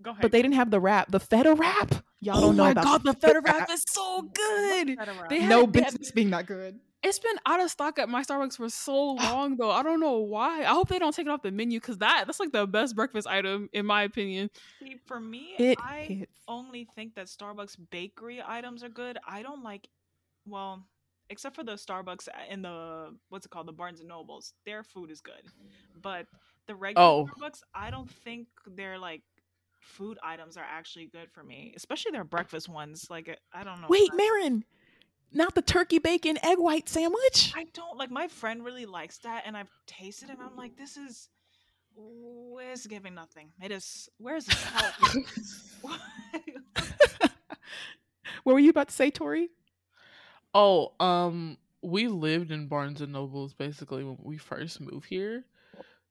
[0.02, 0.22] go ahead.
[0.22, 1.94] but they didn't have the wrap, the feta wrap.
[2.20, 4.96] Y'all oh don't know my about god, the feta wrap is so good.
[5.28, 6.78] They had No business being that good.
[7.04, 9.70] It's been out of stock at my Starbucks for so long though.
[9.70, 10.60] I don't know why.
[10.62, 12.96] I hope they don't take it off the menu because that that's like the best
[12.96, 14.50] breakfast item in my opinion.
[14.80, 16.38] See, for me, It I hits.
[16.48, 19.18] only think that Starbucks bakery items are good.
[19.28, 19.86] I don't like,
[20.46, 20.82] well,
[21.30, 24.54] except for the Starbucks in the what's it called, the Barnes and Nobles.
[24.64, 25.42] Their food is good,
[26.00, 26.26] but
[26.66, 27.28] the regular Oh.
[27.38, 29.22] Starbucks, I don't think their like
[29.80, 33.08] food items are actually good for me, especially their breakfast ones.
[33.10, 33.88] Like uh, I don't know.
[33.90, 34.64] Wait, I- Marin,
[35.32, 37.52] not the turkey bacon egg white sandwich.
[37.56, 38.10] I don't like.
[38.10, 40.32] My friend really likes that, and I've tasted it.
[40.38, 41.28] and I'm like, this is.
[41.98, 43.50] ooh, It's giving nothing.
[43.62, 44.08] It is.
[44.18, 45.94] Where's the salt?
[48.44, 49.48] what were you about to say, Tori?
[50.54, 55.44] Oh, um, we lived in Barnes and Nobles basically when we first moved here.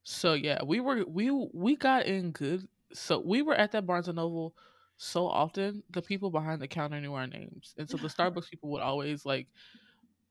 [0.04, 2.68] So yeah, we were we we got in good.
[2.94, 4.54] So we were at that Barnes and Noble
[4.98, 5.84] so often.
[5.90, 9.26] The people behind the counter knew our names, and so the Starbucks people would always
[9.26, 9.50] like,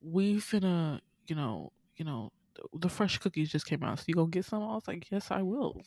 [0.01, 4.15] "We finna, you know, you know." The- The fresh cookies just came out, so you
[4.15, 4.62] gonna get some?
[4.62, 5.81] I was like, yes, I will.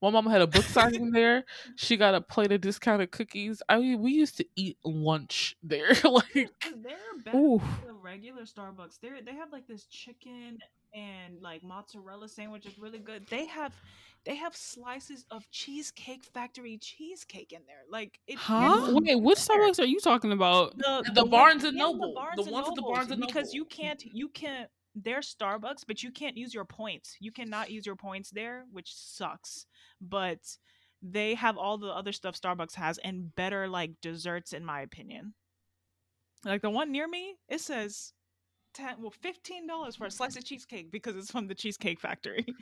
[0.00, 1.44] My mama had a book signing there.
[1.76, 3.62] She got a plate of discounted cookies.
[3.68, 5.88] I mean, we used to eat lunch there.
[6.04, 7.58] like, They're better Ooh.
[7.58, 8.98] than the regular Starbucks.
[9.00, 10.58] They they have like this chicken
[10.94, 13.26] and like mozzarella sandwich is really good.
[13.28, 13.72] They have
[14.24, 17.82] they have slices of cheesecake factory cheesecake in there.
[17.90, 18.86] Like it Huh?
[18.88, 19.58] it's Wait, which there.
[19.58, 20.76] Starbucks are you talking about?
[20.78, 22.14] The, The one- Barnes and Noble.
[22.36, 23.32] The ones at the Nobles, Barnes and Noble.
[23.32, 27.16] because you can't you can't they're Starbucks, but you can't use your points.
[27.20, 29.66] You cannot use your points there, which sucks.
[30.00, 30.40] But
[31.02, 35.34] they have all the other stuff Starbucks has and better like desserts in my opinion.
[36.44, 38.12] Like the one near me, it says
[38.74, 42.44] ten well fifteen dollars for a slice of cheesecake because it's from the Cheesecake Factory.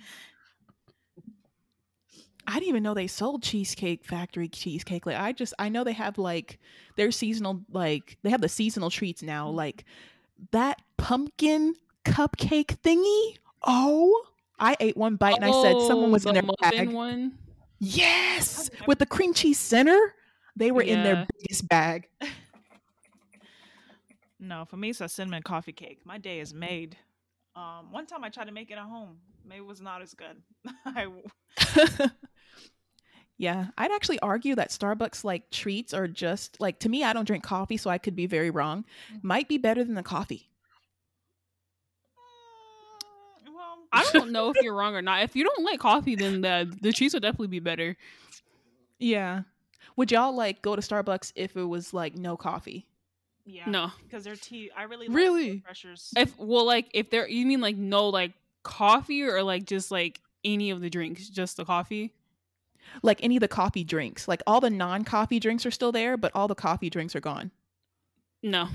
[2.47, 5.07] I didn't even know they sold Cheesecake Factory cheesecake.
[5.07, 6.59] Like I just I know they have like
[6.97, 9.49] their seasonal like they have the seasonal treats now.
[9.49, 9.57] Mm-hmm.
[9.57, 9.85] Like
[10.53, 13.37] that pumpkin cupcake thingy.
[13.63, 14.27] Oh,
[14.59, 16.95] I ate one bite and I said someone Oh, was in the their muffin bag.
[16.95, 17.39] one.
[17.79, 20.15] Yes, with the cream cheese center.
[20.57, 22.09] They were in their biggest bag.
[24.43, 26.01] No, for me it's a cinnamon coffee cake.
[26.07, 26.97] My day is made.
[27.55, 29.19] Um, one time I tried to make it at home.
[29.45, 30.43] Maybe it was not as good.
[30.87, 31.09] I
[33.37, 37.05] yeah, I'd actually argue that Starbucks like treats are just like to me.
[37.05, 38.87] I don't drink coffee, so I could be very wrong.
[39.23, 40.49] Might be better than the coffee.
[43.47, 45.23] Mm, well, I don't know if you're wrong or not.
[45.23, 47.97] If you don't like coffee, then the the cheese would definitely be better.
[48.99, 49.43] Yeah.
[49.97, 52.87] Would y'all like go to Starbucks if it was like no coffee?
[53.45, 54.71] yeah, No, because their tea.
[54.77, 55.51] I really like Really?
[55.55, 56.13] refreshers.
[56.17, 60.21] if well, like if there, you mean like no like coffee or like just like
[60.45, 62.13] any of the drinks, just the coffee.
[63.03, 64.27] Like any of the coffee drinks.
[64.29, 67.51] Like all the non-coffee drinks are still there, but all the coffee drinks are gone.
[68.43, 68.69] No,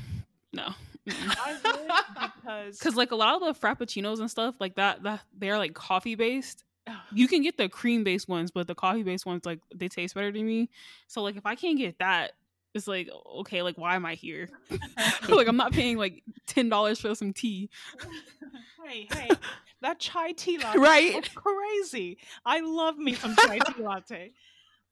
[0.54, 0.70] no.
[1.08, 5.22] I would because Because like a lot of the frappuccinos and stuff like that, that
[5.38, 6.64] they're like coffee based.
[7.12, 10.14] You can get the cream based ones, but the coffee based ones like they taste
[10.14, 10.70] better to me.
[11.08, 12.34] So like if I can't get that,
[12.76, 14.50] it's like okay, like why am I here?
[15.30, 17.70] like I'm not paying like ten dollars for some tea.
[18.86, 19.30] hey, hey,
[19.82, 21.16] that chai tea latte, Right.
[21.24, 22.18] is crazy.
[22.46, 24.32] I love me some chai tea latte.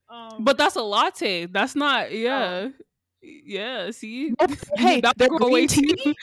[0.10, 1.46] Um, But that's a latte.
[1.46, 2.70] That's not yeah.
[3.24, 4.34] Yeah, see?
[4.76, 5.82] hey, That their go away green too.
[6.04, 6.18] tea.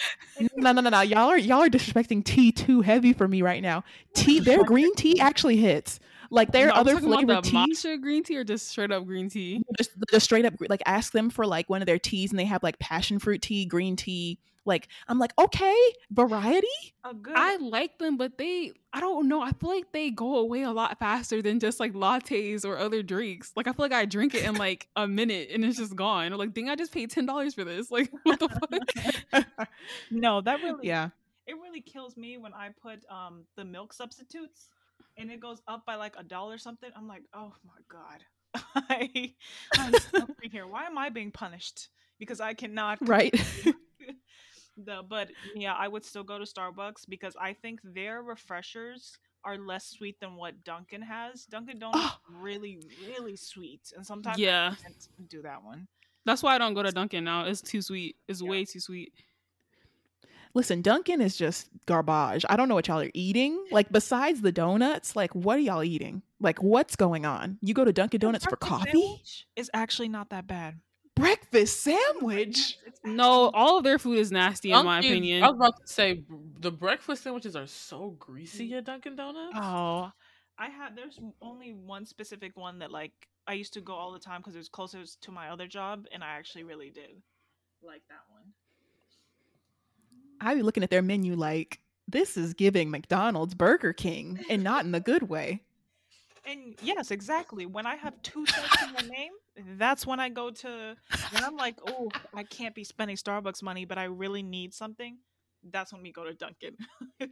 [0.57, 1.01] No, no, no, no.
[1.01, 3.85] Y'all are y'all are disrespecting tea too heavy for me right now.
[4.15, 5.99] Tea, their green tea actually hits.
[6.31, 9.05] Like their No, I'm other flavored the teas, matcha green tea or just straight up
[9.05, 9.63] green tea.
[9.79, 12.45] just, just straight up like ask them for like one of their teas, and they
[12.45, 14.39] have like passion fruit tea, green tea.
[14.67, 15.77] Like I'm like, okay,
[16.11, 16.67] variety.
[17.05, 17.33] a good.
[17.35, 19.41] I like them, but they I don't know.
[19.41, 23.03] I feel like they go away a lot faster than just like lattes or other
[23.03, 23.53] drinks.
[23.57, 26.33] Like I feel like I drink it in like a minute and it's just gone.
[26.33, 27.91] I'm like, dang, I just paid ten dollars for this.
[28.01, 29.69] Like what the fuck?
[30.11, 31.09] no, that really yeah.
[31.47, 34.69] it really kills me when I put um the milk substitutes
[35.19, 36.91] and it goes up by like a dollar something.
[36.97, 38.25] I'm like, oh my god,
[38.89, 39.35] I
[39.77, 40.67] I'm suffering here.
[40.67, 41.89] Why am I being punished?
[42.19, 43.35] Because I cannot Right.
[44.77, 49.57] The but yeah, I would still go to Starbucks because I think their refreshers are
[49.57, 51.47] less sweet than what Dunkin' has.
[51.47, 52.11] Dunkin' Donuts Oh.
[52.13, 52.21] Ah.
[52.41, 54.75] really, really sweet, and sometimes Yeah.
[54.79, 55.89] I can't do that one.
[56.27, 57.45] That's why I don't go to Dunkin' now.
[57.47, 58.17] It's too sweet.
[58.29, 58.49] It's Yeah.
[58.51, 59.13] way too sweet.
[60.53, 62.45] Listen, Dunkin' is just garbage.
[62.49, 63.65] I don't know what y'all are eating.
[63.71, 66.23] Like besides the donuts, like what are y'all eating?
[66.41, 67.59] Like what's going on?
[67.63, 68.91] You go to Dunkin' Donuts for coffee?
[68.91, 70.81] sandwich is actually not that bad.
[71.15, 72.79] Breakfast oh sandwich.
[73.05, 75.43] No, all of their food is nasty in my opinion.
[75.43, 76.23] I was about to say
[76.61, 79.57] the breakfast sandwiches are so greasy at Dunkin' Donuts.
[79.57, 80.13] Oh,
[80.59, 80.97] I had.
[80.97, 83.13] There's only one specific one that like
[83.47, 86.07] I used to go all the time because it was closest to my other job,
[86.13, 87.23] and I actually really did
[87.83, 88.45] like that one.
[90.41, 94.85] I be looking at their menu like this is giving McDonald's Burger King and not
[94.85, 95.63] in the good way.
[96.51, 97.67] And yes, exactly.
[97.67, 99.33] When I have two cents in my name,
[99.79, 100.97] that's when I go to.
[101.31, 105.19] When I'm like, oh, I can't be spending Starbucks money, but I really need something.
[105.71, 106.77] That's when we go to Dunkin'.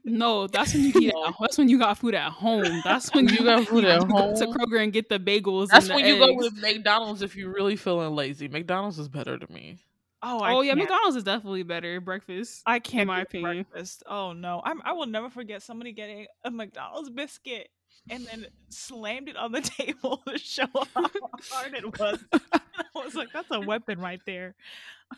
[0.04, 2.82] No, that's when you eat at, that's when you got food at home.
[2.84, 4.34] That's when You got food at go home.
[4.36, 5.68] to Kroger and get the bagels.
[5.68, 6.42] That's and the when you go eggs.
[6.44, 8.48] with McDonald's if you're really feeling lazy.
[8.48, 9.78] McDonald's is better to me.
[10.22, 10.80] Oh, I Oh yeah, can't.
[10.80, 12.62] McDonald's is definitely better breakfast.
[12.66, 13.06] I can't.
[13.06, 13.64] my do opinion.
[13.70, 14.02] breakfast.
[14.06, 14.82] Oh no, I'm.
[14.84, 17.68] I will never forget somebody getting a McDonald's biscuit
[18.10, 21.02] and then slammed it on the table to show how
[21.50, 22.24] hard it was.
[22.32, 24.54] I was like, "That's a weapon right there."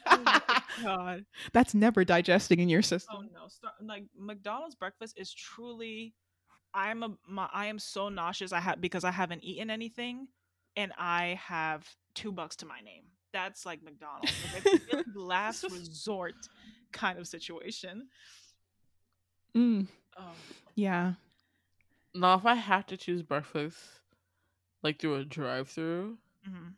[0.06, 1.24] Oh my God.
[1.52, 3.16] That's never digesting in your system.
[3.18, 6.14] Oh no, Star- like McDonald's breakfast is truly.
[6.72, 7.10] I'm a.
[7.28, 8.52] My, I am so nauseous.
[8.52, 10.28] I have because I haven't eaten anything,
[10.76, 13.02] and I have two bucks to my name.
[13.32, 14.32] That's like McDonald's.
[14.92, 16.34] Like, last resort
[16.92, 18.08] kind of situation.
[19.56, 19.88] Mm,
[20.18, 20.22] Oh.
[20.74, 21.14] yeah.
[22.14, 23.78] Now, if I have to choose breakfast,
[24.82, 26.18] like through a drive-through,
[26.48, 26.74] mhm.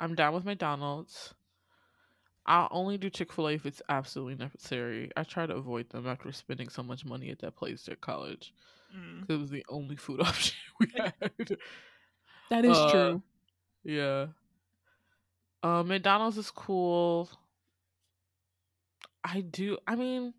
[0.00, 1.34] I'm down with McDonald's.
[2.46, 5.10] I'll only do Chick Fil A if it's absolutely necessary.
[5.16, 8.52] I try to avoid them after spending so much money at that place at college
[8.94, 9.22] Mm.
[9.22, 11.58] because it was the only food option we had.
[12.50, 13.22] That is Uh, true.
[13.82, 14.26] Yeah.
[15.62, 17.30] Uh, McDonald's is cool.
[19.24, 19.78] I do.
[19.86, 20.34] I mean,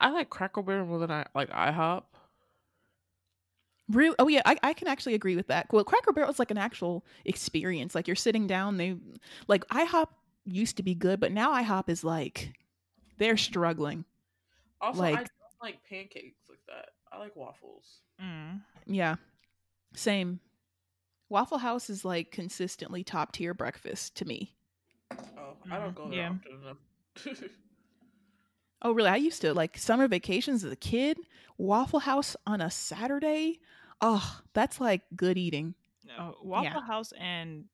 [0.00, 2.02] I like Cracker Barrel more than I like IHOP.
[3.90, 4.16] Really?
[4.18, 5.66] Oh yeah, I, I can actually agree with that.
[5.72, 7.94] Well, Cracker Barrel is like an actual experience.
[7.94, 8.76] Like you're sitting down.
[8.78, 8.96] They
[9.46, 10.08] like IHOP
[10.46, 12.52] used to be good, but now IHOP is like
[13.18, 14.04] they're struggling.
[14.80, 15.28] Also, I Like- don't
[15.62, 16.90] like pancakes like that.
[17.12, 18.00] I like waffles.
[18.22, 18.62] Mm.
[18.86, 19.16] Yeah,
[19.94, 20.40] same.
[21.28, 24.54] Waffle House is like consistently top tier breakfast to me.
[25.38, 26.30] Oh, I don't Mhm, go there yeah.
[26.30, 27.50] often enough.
[28.84, 29.08] Oh really?
[29.08, 31.18] I used to like summer vacations as a kid.
[31.56, 33.58] Waffle House on a Saturday.
[34.02, 35.74] Oh, that's like good eating.
[36.06, 36.86] No, Waffle Yeah.
[36.86, 37.64] House and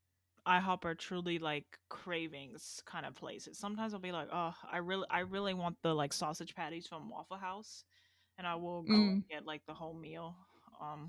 [0.47, 3.59] IHOP are truly like cravings kind of places.
[3.59, 7.11] Sometimes I'll be like, oh, I really, I really want the like sausage patties from
[7.11, 7.85] Waffle House,
[8.39, 10.37] and I will go and get like the whole meal.
[10.81, 11.09] Um,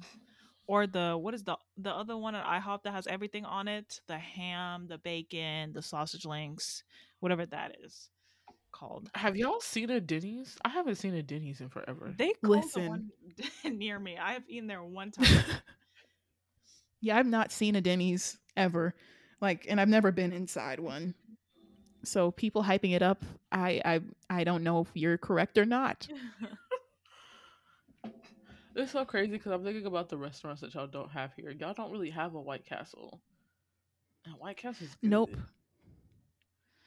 [0.67, 4.01] or the what is the the other one at IHOP that has everything on it?
[4.07, 6.83] The ham, the bacon, the sausage links,
[7.19, 8.09] whatever that is
[8.71, 9.09] called.
[9.15, 10.57] Have y'all seen a Denny's?
[10.63, 12.13] I haven't seen a Denny's in forever.
[12.17, 12.83] They closed Listen.
[12.83, 12.89] the
[13.69, 14.17] one near me.
[14.17, 15.27] I have eaten there one time.
[17.03, 18.93] Yeah, I've not seen a Denny's ever.
[19.41, 21.15] Like, and I've never been inside one.
[22.03, 26.07] So people hyping it up, I I I don't know if you're correct or not.
[28.73, 31.51] It's so crazy because I'm thinking about the restaurants that y'all don't have here.
[31.51, 33.19] Y'all don't really have a White Castle.
[34.25, 35.09] And White Castle's good.
[35.09, 35.31] Nope.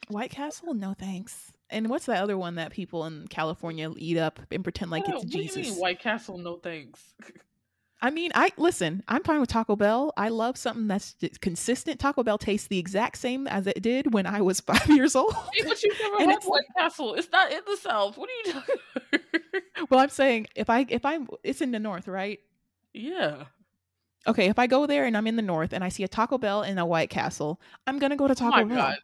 [0.08, 1.52] White Castle, no thanks.
[1.70, 5.14] And what's that other one that people in California eat up and pretend like it's
[5.14, 5.70] what do you Jesus?
[5.70, 6.38] mean White Castle?
[6.38, 7.00] No thanks.
[8.02, 9.02] I mean, I listen.
[9.08, 10.12] I'm fine with Taco Bell.
[10.18, 11.98] I love something that's consistent.
[11.98, 15.34] Taco Bell tastes the exact same as it did when I was five years old.
[15.54, 17.14] Hey, but you never And had it's- White Castle.
[17.14, 18.18] It's not in the South.
[18.18, 18.74] What are you talking
[19.06, 19.90] about?
[19.90, 22.40] well, I'm saying if I if I'm it's in the north, right?
[22.92, 23.44] yeah.
[24.26, 26.38] Okay, if I go there and I'm in the north and I see a Taco
[26.38, 28.76] Bell and a White Castle, I'm gonna go to Oh Taco my Bell.
[28.76, 28.96] god.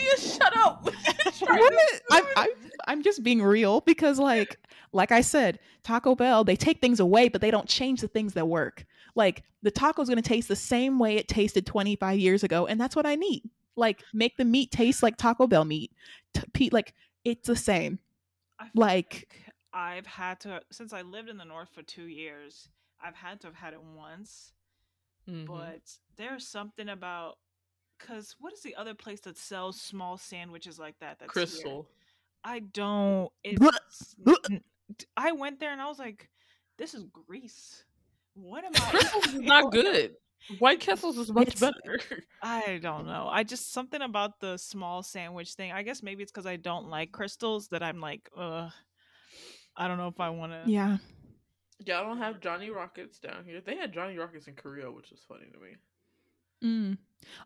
[0.00, 0.88] Nia, shut up.
[1.40, 1.74] What?
[2.10, 2.48] I'm, I'm
[2.86, 4.56] I'm just being real because like
[4.92, 8.34] like I said, Taco Bell they take things away, but they don't change the things
[8.34, 8.84] that work.
[9.14, 12.94] Like the taco's gonna taste the same way it tasted 25 years ago, and that's
[12.96, 13.42] what I need.
[13.76, 15.90] Like make the meat taste like Taco Bell meat.
[16.34, 16.94] T- Pete, like
[17.24, 17.98] it's the same.
[18.74, 19.28] Like
[19.72, 22.68] I've had to since I lived in the north for two years.
[23.04, 24.52] I've had to have had it once,
[25.28, 25.46] Mhm.
[25.46, 25.82] but
[26.16, 27.38] there's something about
[27.98, 31.18] because what is the other place that sells small sandwiches like that?
[31.20, 31.44] That's here?
[31.46, 31.86] Krystal.
[32.44, 33.30] I don't.
[33.46, 33.76] Blech.
[33.90, 34.50] It's, Blech.
[34.50, 34.60] n-
[34.96, 36.28] d- I went there and I was like,
[36.78, 37.84] "This is grease.
[38.34, 40.16] What am I?" Krystal's is not good.
[40.58, 41.98] White Castle's is much It's- better.
[42.42, 43.28] I don't know.
[43.30, 45.72] I just something about the small sandwich thing.
[45.72, 48.70] I guess maybe it's because I don't like Krystals that I'm like, ugh.
[49.76, 50.70] I don't know if I want to.
[50.70, 50.98] yeah.
[51.84, 53.60] Yeah, I don't have Johnny Rockets down here.
[53.60, 55.76] They had Johnny Rockets in Korea, which was funny to me.
[56.62, 56.98] Mm.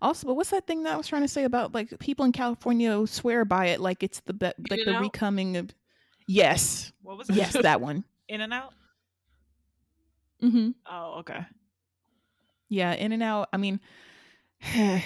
[0.02, 2.32] Also, but what's that thing that I was trying to say about like people in
[2.32, 5.74] California swear by it like it's the be- like the recoming of
[6.28, 6.92] Yes.
[7.02, 7.36] What was it?
[7.36, 8.04] Yes, that one.
[8.28, 8.74] In and out.
[10.42, 10.70] Mm-hmm.
[10.88, 11.40] Oh, okay.
[12.68, 13.48] Yeah, In and Out.
[13.52, 13.80] I mean,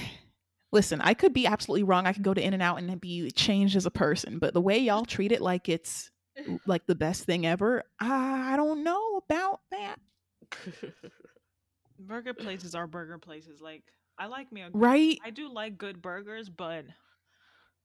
[0.73, 2.07] listen, I could be absolutely wrong.
[2.07, 4.61] I could go to In and Out and be changed as a person, but the
[4.61, 6.11] way y'all treat it like it's
[6.67, 10.01] like the best thing ever, I don't know about that.
[12.01, 13.61] Burger places are burger places.
[13.61, 13.85] Like
[14.19, 14.71] I like me a.
[14.71, 15.19] good- Right?
[15.25, 16.85] I do like good burgers, but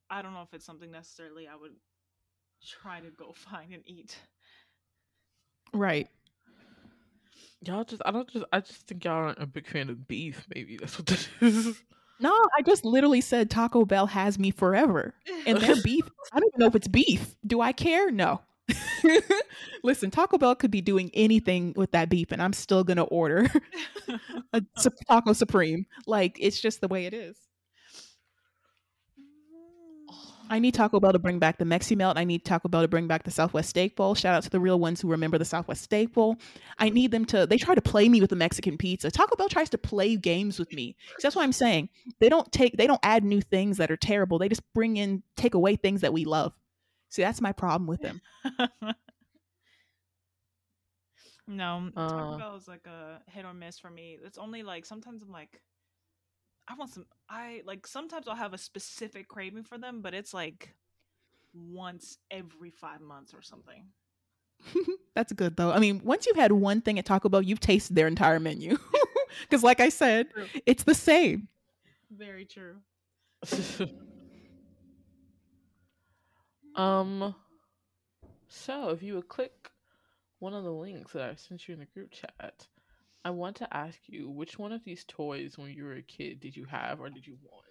[0.10, 1.74] I don't know if it's something necessarily I would
[2.66, 4.18] try to go find and eat.
[5.74, 6.08] Right.
[7.62, 10.46] y'all just, I don't just, I just think y'all aren't a big fan of beef.
[10.54, 11.82] Maybe that's what that is.
[12.20, 15.14] No, I just literally said Taco Bell has me forever.
[15.46, 17.36] And their beef, I don't even know if it's beef.
[17.46, 18.10] Do I care?
[18.12, 18.42] No.
[19.84, 23.48] Listen, Taco Bell could be doing anything with that beef, and I'm still gonna order
[24.54, 25.86] a Sup- Taco Supreme.
[26.06, 27.38] Like it's just the way it is.
[30.50, 32.18] I need Taco Bell to bring back the Mexi Melt.
[32.18, 34.16] I need Taco Bell to bring back the Southwest Steak Bowl.
[34.16, 36.38] Shout out to the real ones who remember the Southwest Steak Bowl.
[36.80, 37.46] I need them to.
[37.46, 39.12] They try to play me with the Mexican pizza.
[39.12, 40.96] Taco Bell tries to play games with me.
[41.20, 41.90] So that's what I'm saying.
[42.20, 42.78] They don't take.
[42.78, 44.40] They don't add new things that are terrible.
[44.40, 46.54] They just bring in, take away things that we love.
[47.10, 48.22] See, that's my problem with them.
[51.48, 52.38] no, Taco Uh.
[52.38, 54.18] Bell is like a hit or miss for me.
[54.24, 55.62] It's only like sometimes I'm like,
[56.68, 57.06] I want some.
[57.30, 60.76] I like sometimes I'll have a specific craving for them, but it's like
[61.54, 63.86] once every five months or something.
[65.16, 65.72] That's good though.
[65.72, 68.78] I mean, once you've had one thing at Taco Bell, you've tasted their entire menu.
[69.42, 70.46] Because, like I said, True.
[70.66, 71.50] it's the same.
[72.10, 72.78] Very true.
[76.78, 77.36] Um,
[78.48, 79.70] so if you would click
[80.40, 82.68] one of the links that I sent you in the group chat,
[83.26, 86.40] I want to ask you which one of these toys when you were a kid
[86.40, 87.66] did you have or did you want?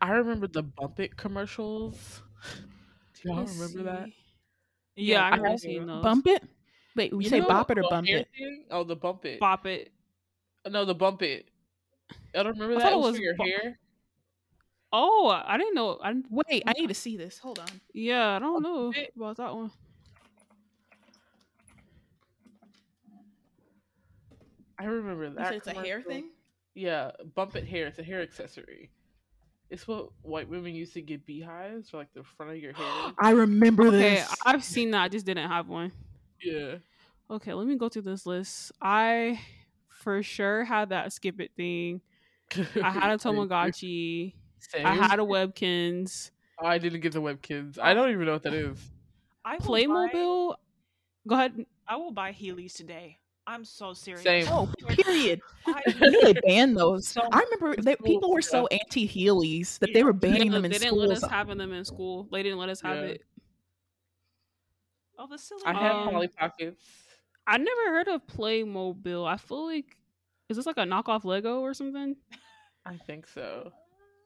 [0.00, 2.22] I remember the Bump It commercials.
[3.22, 4.06] Do y'all Let's remember that?
[4.08, 4.14] see.
[4.96, 6.02] Yeah, I I remember have seeing those.
[6.02, 6.42] Bump it.
[6.96, 8.28] Wait, we You say know bop it or bump it?
[8.36, 8.64] thing?
[8.70, 9.40] Oh, the Bump It.
[9.40, 9.90] Bop it.
[10.68, 11.48] No, the Bump It.
[12.34, 12.82] I don't remember I that.
[12.84, 13.78] thought It it was, was for your bu- hair.
[14.92, 15.98] Oh, I didn't know.
[16.02, 17.38] I didn't, Wait, I need to see this.
[17.38, 17.66] Hold on.
[17.94, 19.12] yeah, I don't oh, know it.
[19.16, 19.70] about that one.
[24.78, 25.54] I remember that.
[25.54, 26.30] it's a hair thing.
[26.74, 27.86] Yeah, bump it hair.
[27.86, 28.90] It's a hair accessory.
[29.70, 33.12] It's what white women used to get beehives for like the front of your hair.
[33.18, 34.34] I remember Okay, this.
[34.44, 35.02] I've seen that.
[35.02, 35.92] I just didn't have one.
[36.42, 36.76] yeah.
[37.30, 38.72] Okay, let me go through this list.
[38.82, 39.40] I
[39.88, 42.02] for sure had that skip it thing.
[42.82, 44.34] I had a Tamagotchi.
[44.70, 44.86] Same.
[44.86, 46.30] I had a Webkinz.
[46.60, 47.78] Oh, I didn't get the Webkinz.
[47.78, 48.78] I don't even know what that is.
[49.44, 50.54] I will buy- Playmobil.
[51.28, 51.66] Go ahead.
[51.88, 53.18] I will buy Heelys today.
[53.46, 54.22] I'm so serious.
[54.22, 54.46] Same.
[54.50, 55.40] oh, period.
[55.66, 57.08] I, You know they banned those.
[57.08, 58.78] So I remember much they, school people were so stuff.
[58.80, 61.32] anti Heelys that they were banning Yeah, them in they didn't let us schools.
[61.32, 62.28] having them in school.
[62.30, 63.02] They didn't let us have Yeah.
[63.02, 63.22] it.
[65.18, 65.62] oh, the silly.
[65.66, 66.80] I had Um, Polly Pockets.
[67.46, 69.26] I never heard of Playmobil.
[69.26, 69.96] I feel like
[70.48, 72.14] is this like a knockoff Lego or something?
[72.86, 73.72] I think so.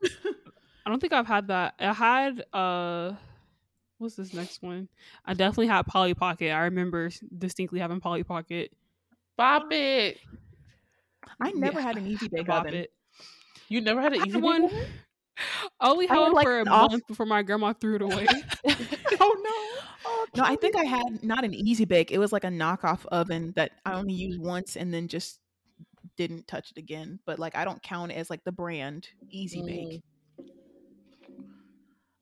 [0.04, 1.74] I don't think I've had that.
[1.80, 3.12] I had uh
[3.98, 4.88] what's this next one?
[5.24, 6.50] I definitely had Polly Pocket.
[6.50, 8.72] I remember distinctly having Polly Pocket.
[9.36, 10.18] Bop it.
[11.40, 12.74] I never Yeah, had an easy bake Bop oven.
[12.74, 12.92] It.
[13.68, 14.62] You never had an I easy had one.
[14.62, 14.86] one.
[15.80, 18.02] I only had had, one like, for a off- month before my grandma threw it
[18.02, 18.26] away.
[19.20, 19.82] oh no.
[20.08, 22.10] Oh, no, I think I had not an easy bake.
[22.12, 25.40] It was like a knockoff oven that I only used once and then just
[26.16, 27.18] didn't touch it again.
[27.26, 30.02] But like I don't count it as like the brand Easy Bake.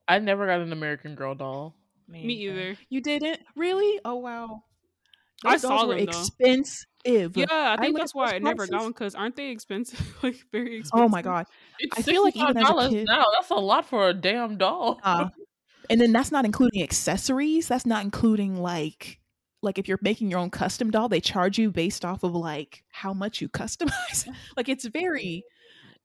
[0.06, 1.74] I never got an American Girl doll.
[2.08, 2.76] Me either.
[2.90, 4.00] You didn't really?
[4.04, 4.64] Oh wow.
[5.44, 6.10] I Those dolls saw were them, though.
[6.20, 7.36] expensive.
[7.36, 10.16] Yeah, I think looked that's why those I never got one because aren't they expensive?
[10.22, 11.04] like very expensive.
[11.06, 11.46] Oh my god.
[11.78, 13.24] It's I feel like even as a $65 kid- now.
[13.34, 15.00] That's a lot for a damn doll.
[15.02, 15.28] Uh,
[15.90, 17.68] and then that's not including accessories.
[17.68, 19.18] That's not including like
[19.64, 22.84] like if you're making your own custom doll, they charge you based off of like
[22.90, 24.28] how much you customize.
[24.56, 25.44] like it's very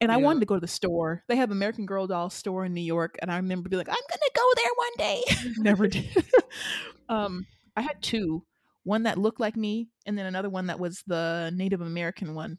[0.02, 1.24] and I wanted to go to the store.
[1.28, 3.96] They have American Girl doll store in New York, and I remember being like, I'm
[4.10, 5.24] gonna go there one day.
[5.58, 6.26] Never did.
[7.10, 7.46] um,
[7.76, 8.44] I had two.
[8.84, 12.58] One that looked like me, and then another one that was the Native American one.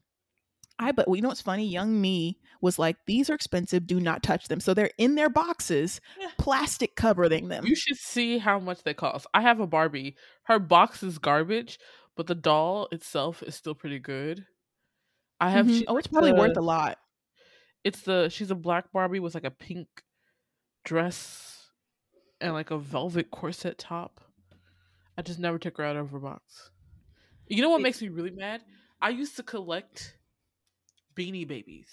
[0.80, 1.66] I but well, you know what's funny?
[1.66, 3.86] Young me was like, these are expensive.
[3.86, 4.60] Do not touch them.
[4.60, 6.00] So they're in their boxes,
[6.38, 7.66] plastic covering them.
[7.66, 9.26] You should see how much they cost.
[9.34, 10.16] I have a Barbie.
[10.44, 11.78] Her box is garbage,
[12.16, 14.46] but the doll itself is still pretty good.
[15.38, 15.66] I have.
[15.66, 15.78] Mhm.
[15.80, 16.98] she- Oh, it's probably the- worth a lot.
[17.84, 19.88] It's the she's a black Barbie with like a pink
[20.84, 21.68] dress
[22.40, 24.20] and like a velvet corset top.
[25.16, 26.70] I just never took her out of her box.
[27.46, 28.62] You know what makes me really mad?
[29.02, 30.16] I used to collect
[31.16, 31.88] Beanie Babies.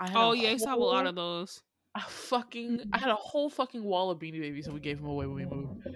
[0.00, 1.62] I had Oh a yeah, I saw a lot of those.
[1.94, 2.80] a fucking.
[2.80, 2.94] I mm-hmm.
[2.94, 5.44] had a whole fucking wall of Beanie Babies, and we gave them away when we
[5.44, 5.86] moved.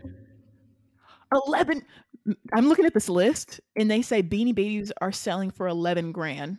[1.33, 1.83] 11
[2.55, 6.57] i'm looking at this list and they say beanie babies are selling for 11 grand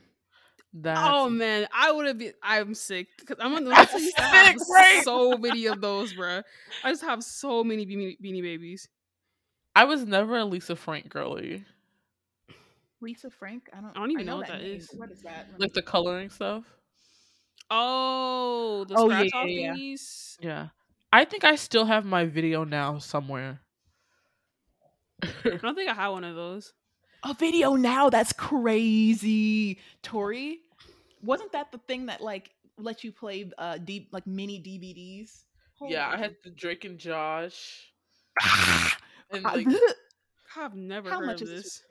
[0.74, 2.34] That's oh man, I would have been.
[2.44, 5.02] I'm sick because I'm on the That's I used have sick, right?
[5.04, 6.44] so many of those, bruh.
[6.84, 8.88] I just have so many beanie, beanie babies.
[9.76, 11.66] I was never a Lisa Frank girly.
[13.02, 14.78] Lisa frank i don't, I don't even know what that name.
[14.78, 14.90] is.
[14.96, 16.66] what is that Like the coloring stuff.
[17.70, 19.76] Oh, the Oh, yeah, scratch off yeah, yeah.
[19.76, 20.38] thingies.
[20.40, 20.68] Yeah.
[21.12, 23.62] I think I still have my video now somewhere.
[25.24, 26.74] I don't think I had one of those.
[27.24, 30.60] a video now that's crazy tori
[31.24, 35.44] wasn't that the thing that like let you play uh deep like mini dvds
[35.88, 37.92] yeah, I had the Drake and Josh.
[39.32, 39.68] And I- like
[40.58, 41.82] I've never How heard much of is this?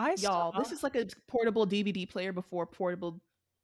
[0.00, 3.20] I y'all saw- this is like a portable dvd player before portable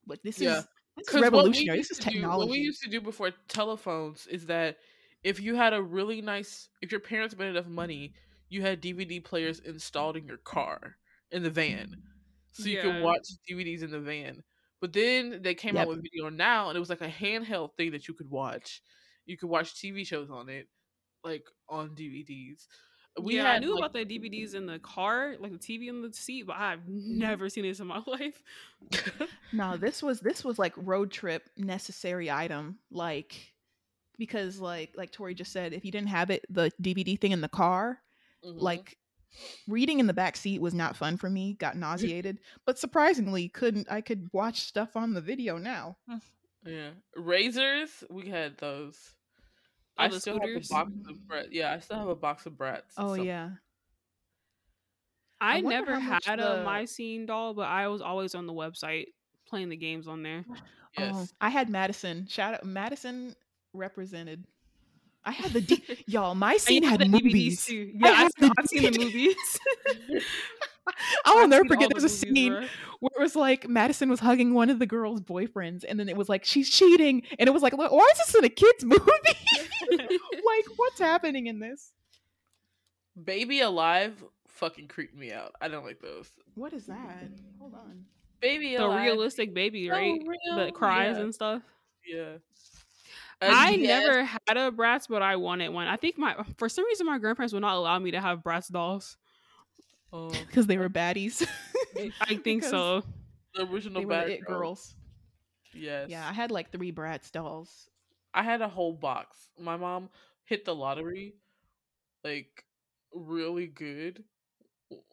[0.07, 0.59] like this Yeah.
[0.59, 0.65] is
[0.97, 2.91] this is 'cause what we revolutionary this is to do- technology what we used to
[2.91, 4.79] do before telephones is that
[5.25, 8.15] if you had a really nice, if your parents made enough money,
[8.49, 10.99] you had DVD players installed in your car
[11.33, 12.01] in the van,
[12.53, 12.83] so you Yeah.
[12.83, 14.45] could watch DVDs in the van.
[14.81, 15.83] But then they came Yep.
[15.83, 18.83] out with Video Now, and it was like a handheld thing that you could watch.
[19.25, 20.69] You could watch TV shows on it,
[21.25, 22.69] like on DVDs.
[23.21, 26.03] We yeah, I knew like, about the DVDs in the car, like the TV in
[26.03, 28.43] the seat, but I've never seen this in my life.
[29.53, 33.55] No, this was this was like road trip necessary item, like
[34.19, 37.41] because like like Tori just said, if you didn't have it, the DVD thing in
[37.41, 38.01] the car,
[38.45, 38.61] Mhm.
[38.61, 38.99] like
[39.67, 41.55] reading in the back seat was not fun for me.
[41.55, 45.97] Got nauseated, but surprisingly, couldn't I could watch stuff on the video now.
[46.65, 48.05] Yeah, razors.
[48.11, 49.15] We had those.
[49.99, 51.53] Oh, I the still have a box of brat.
[51.53, 52.83] Yeah, I still have a box of Bratz.
[52.99, 53.51] Oh so- yeah,
[55.41, 58.53] I, I never had the- a My Scene doll, but I was always on the
[58.53, 59.07] website
[59.49, 60.45] playing the games on there.
[60.51, 60.55] Oh,
[60.99, 61.15] yes.
[61.15, 62.27] Oh, I had Madison.
[62.29, 63.35] Shout out Madison
[63.73, 64.45] represented.
[65.25, 66.35] I had the D- y'all.
[66.35, 67.61] My scene you had the movies.
[67.61, 67.93] DVDs too.
[68.03, 69.59] I Yeah, had I the have seen the movies.
[71.25, 71.83] I will I've never seen forget.
[71.85, 72.69] all There was a scene bruh.
[73.01, 76.17] where it was like Madison was hugging one of the girl's boyfriends, and then it
[76.17, 79.03] was like she's cheating, and it was like, why is this in a kids movie?
[79.91, 81.93] like, what's happening in this?
[83.23, 85.53] Baby Alive fucking creeped me out.
[85.61, 86.29] I don't like those.
[86.55, 87.29] What is that?
[87.59, 88.05] Hold on.
[88.41, 88.91] Baby alive.
[88.91, 89.05] the Alive.
[89.05, 90.21] realistic baby, So right?
[90.27, 90.57] real.
[90.57, 91.23] That cries Yeah.
[91.23, 91.63] and stuff.
[92.07, 92.37] Yeah.
[93.43, 95.87] I yes, never had a Bratz, but I wanted one.
[95.89, 98.71] I think my for some reason my grandparents would not allow me to have Bratz
[98.71, 99.17] dolls.
[100.13, 101.47] Oh, Because they were baddies.
[102.21, 103.03] I think so.
[103.55, 104.59] the original they bad the it girl.
[104.61, 104.95] girls.
[105.75, 106.09] Yes.
[106.09, 107.89] Yeah, I had like three Bratz dolls.
[108.33, 109.51] I had a whole box.
[109.59, 110.11] My mom
[110.45, 111.35] hit the lottery,
[112.25, 112.65] like
[113.15, 114.25] really good,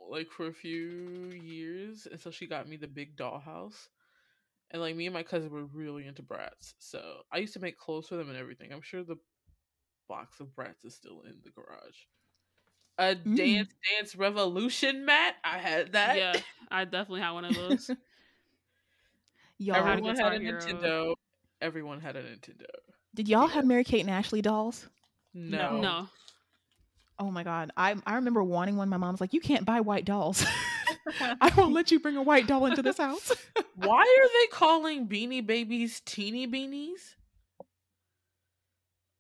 [0.10, 3.88] like for a few years, and so she got me the big dollhouse.
[4.72, 7.78] And like me and my cousin were really into Bratz, so I used to make
[7.78, 8.74] clothes for them and everything.
[8.74, 9.18] I'm sure the
[10.10, 11.98] box of Bratz is still in the garage.
[12.98, 13.36] A Mm.
[13.38, 15.36] dance dance revolution mat.
[15.44, 16.18] I had that.
[16.18, 16.34] Yeah,
[16.70, 17.90] I definitely had one of those.
[19.58, 20.60] Y'all, had a Everyone had a Hero.
[20.62, 21.16] Nintendo.
[21.62, 22.66] Everyone had a Nintendo.
[23.16, 24.88] did y'all have Mary Kate and Ashley dolls?
[25.34, 25.78] No.
[25.80, 26.08] No.
[27.20, 28.90] Oh my god, I I remember wanting one.
[28.90, 30.44] My mom's like, you can't buy white dolls.
[31.20, 33.32] I won't let you bring a white doll into this house.
[33.76, 37.16] Why are they calling Beanie Babies teeny beanies?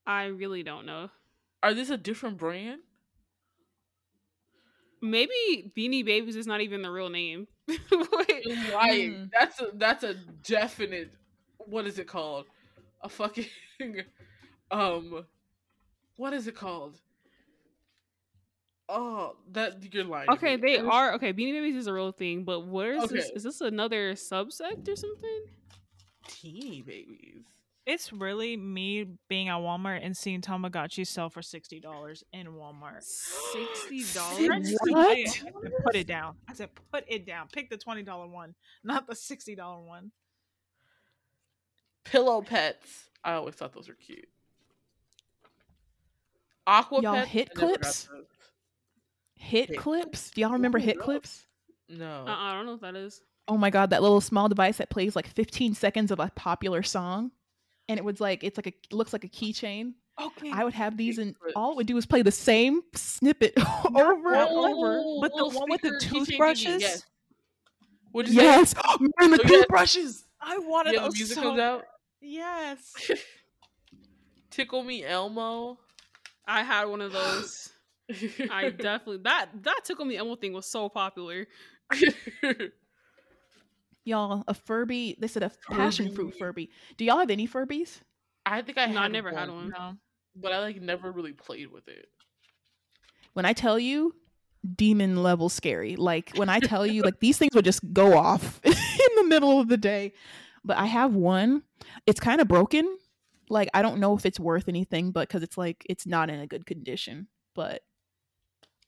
[0.06, 1.10] I really don't know.
[1.62, 2.82] Are this a different brand?
[5.04, 7.48] Maybe Beanie Babies is not even the real name.
[7.68, 8.46] Wait.
[8.74, 9.12] Lying.
[9.14, 9.30] Mm.
[9.38, 11.12] That's a that's a definite.
[11.58, 12.46] What is it called?
[13.02, 13.46] A fucking
[14.72, 15.26] um.
[16.16, 17.00] What is it called?
[18.88, 20.30] Oh, that you're lying.
[20.30, 21.34] Okay, they There's- are okay.
[21.34, 23.30] Beanie Babies is a real thing, but where is this?
[23.36, 25.42] Is this another subsect or something?
[26.28, 27.44] teeny babies.
[27.86, 33.04] It's really me being at Walmart and seeing Tamagotchi sell for sixty dollars in Walmart.
[33.04, 34.74] Sixty dollars?
[34.88, 35.44] What?
[35.84, 36.36] Put it down.
[36.48, 37.48] I said, put it down.
[37.52, 38.56] Pick the twenty dollar one,
[38.86, 40.12] not the sixty dollar one.
[42.06, 43.10] Pillow pets.
[43.24, 44.28] I always thought those were cute.
[46.66, 47.30] Aqua Y'all pets.
[47.30, 48.10] hit I never got clips?
[49.36, 50.32] Hit Hit clips.
[50.32, 51.04] Do y'all remember Ooh, hit no.
[51.04, 51.46] clips?
[51.90, 52.26] No.
[52.28, 53.22] Uh, I don't know what that is.
[53.48, 56.82] Oh my god, that little small device that plays like 15 seconds of a popular
[56.82, 57.32] song,
[57.90, 59.94] and it was like it's like a it looks like a keychain.
[60.22, 60.52] Okay.
[60.52, 63.54] I would have these, and all it would do is play the same snippet
[63.96, 65.04] over and Oh, over.
[65.22, 66.82] but the one with the speaker keychain thingy, toothbrushes?
[66.82, 67.04] Yes.
[68.12, 68.46] What'd you say?
[68.46, 69.48] Yes, and the Oh, yeah.
[69.48, 70.26] toothbrushes.
[70.40, 71.86] I wanted Yeah, the those music so comes out.
[72.22, 72.94] Yes.
[74.52, 75.80] Tickle me Elmo.
[76.46, 77.70] I had one of those.
[78.52, 81.48] I definitely that that tickle me Elmo thing was so popular.
[84.06, 85.16] Y'all, a Furby.
[85.20, 86.40] They said a passion fruit Furby.
[86.40, 86.70] Furby.
[86.98, 88.02] Do y'all have any Furbies?
[88.46, 89.70] I think I No, I had never had one.
[89.70, 89.96] No.
[90.36, 92.08] but I like never really played with it.
[93.34, 94.14] When I tell you,
[94.76, 95.96] demon level scary.
[95.96, 98.74] Like when I tell you, like these things would just go off in
[99.16, 100.14] the middle of the day.
[100.66, 101.64] But I have one.
[102.06, 102.98] It's kind of broken.
[103.50, 106.40] Like I don't know if it's worth anything, but because it's like it's not in
[106.40, 107.82] a good condition, but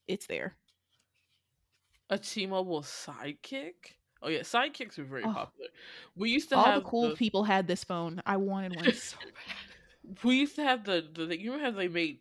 [0.07, 0.55] it's there.
[2.09, 3.95] A T-Mobile Sidekick.
[4.25, 5.33] Oh yeah, sidekicks were very Oh.
[5.33, 5.69] popular.
[6.15, 8.21] We used to All have the cool the- people had this phone.
[8.25, 10.23] I wanted one so bad.
[10.23, 12.19] We used to have the the you remember how they made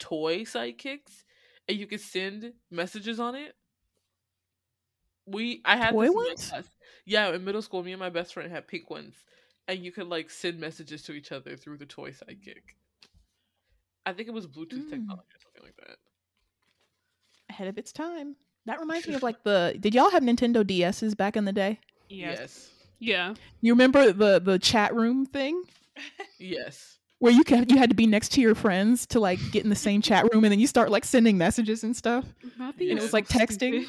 [0.00, 1.22] toy sidekicks
[1.68, 3.54] and you could send messages on it.
[5.26, 6.52] We I had Toy in ones?
[7.06, 9.14] Yeah, in middle school, me and my best friend had pink ones,
[9.68, 12.74] and you could like send messages to each other through the toy sidekick.
[14.04, 14.90] I think it was Bluetooth Mm.
[14.90, 15.96] technology or something like that.
[17.48, 18.36] Ahead of its time.
[18.66, 19.76] That reminds me of like the.
[19.78, 21.78] Did y'all have Nintendo DSs back in the day?
[22.08, 22.38] Yes.
[22.38, 23.34] Yes, Yeah.
[23.60, 25.62] You remember the the chat room thing
[26.38, 26.98] yes.
[27.18, 29.70] where you can you had to be next to your friends to like get in
[29.70, 32.24] the same chat room, and then you start like sending messages and stuff.
[32.60, 33.86] I think And it was, like, texting?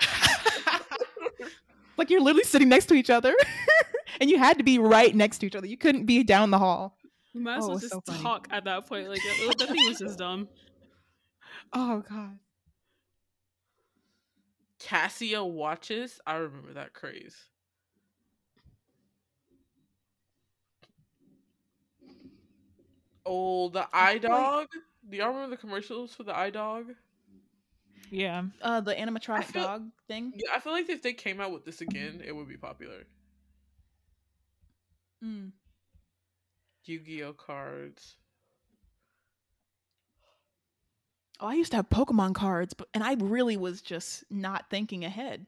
[1.96, 3.34] Like you're literally sitting next to each other,
[4.20, 5.66] and you had to be right next to each other.
[5.66, 6.96] You couldn't be down the hall.
[7.32, 9.08] You might as Oh, well it's just so talk at that point.
[9.08, 10.48] Like that, that thing was just dumb.
[11.72, 12.38] Oh god.
[14.88, 16.18] Casio watches.
[16.26, 17.36] I remember that craze.
[23.26, 24.68] Oh, the eye feel like- dog.
[25.08, 26.94] Do y'all remember the commercials for the iDog?
[28.10, 28.44] Yeah.
[28.62, 30.32] Uh, the animatronic feel- dog thing.
[30.34, 33.04] Yeah, I feel like if they came out with this again, it would be popular.
[35.22, 35.52] Mm.
[36.84, 38.16] Yu-Gi-Oh cards.
[41.40, 45.04] Oh, I used to have Pokemon cards, but and I really was just not thinking
[45.04, 45.46] ahead.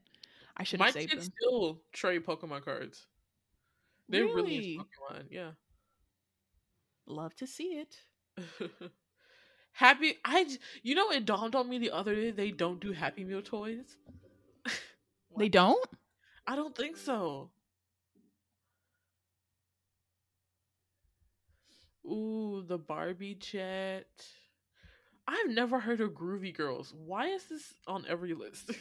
[0.57, 1.35] I should have saved kids them.
[1.41, 3.07] still trade Pokemon cards.
[4.09, 5.25] They're really, into Pokemon.
[5.31, 5.51] Yeah.
[7.07, 7.97] love to see it.
[9.73, 10.19] Happy.
[10.25, 10.47] I
[10.83, 12.31] You know, it dawned on me the other day.
[12.31, 13.97] They don't do Happy Meal toys.
[15.39, 15.89] They don't.
[16.45, 17.51] I don't think so.
[22.05, 24.27] Ooh, the Barbie jet.
[25.31, 26.93] I've never heard of Groovy Girls.
[27.07, 28.73] Why is this on every list?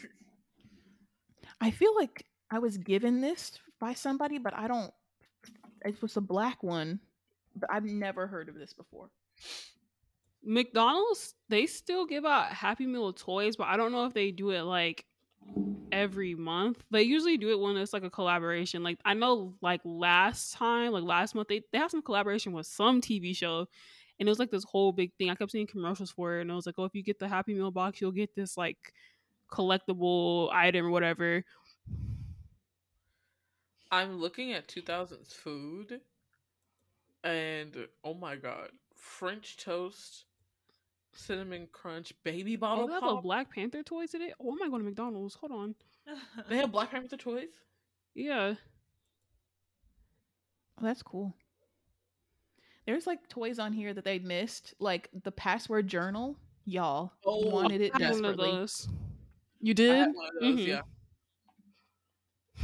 [1.61, 4.91] I feel like I was given this by somebody, but I don't.
[5.85, 6.99] It was a black one,
[7.55, 9.11] but I've never heard of this before.
[10.43, 14.49] McDonald's, they still give out Happy Meal toys, but I don't know if they do
[14.49, 15.05] it like
[15.91, 16.83] every month.
[16.89, 18.81] They usually do it when it's like a collaboration.
[18.81, 22.65] Like I know like last time, like last month, they, they have some collaboration with
[22.65, 23.67] some TV show.
[24.19, 25.29] And it was like this whole big thing.
[25.29, 27.27] I kept seeing commercials for it, and I was like, "Oh, if you get the
[27.27, 28.93] Happy Meal box, you'll get this like
[29.51, 31.43] collectible item or whatever."
[33.91, 36.01] I'm looking at 2000s food,
[37.23, 40.25] and oh my god, French toast,
[41.13, 42.83] cinnamon crunch, baby bottle.
[42.83, 43.21] Oh, bottle they have a.
[43.21, 44.33] Black Panther toy today.
[44.39, 45.35] Oh, am I going to McDonald's?
[45.35, 45.75] Hold on.
[46.49, 47.49] They have Black Panther toys.
[48.15, 48.55] Yeah,
[50.81, 51.35] Oh, that's cool.
[52.89, 56.35] There's like toys on here that they missed, like the password journal.
[56.65, 58.49] Y'all Oh, wanted it I had one of desperately.
[58.49, 58.87] those.
[59.61, 59.95] You did?
[59.95, 60.67] had one of those, Mhm.
[60.67, 60.81] yeah.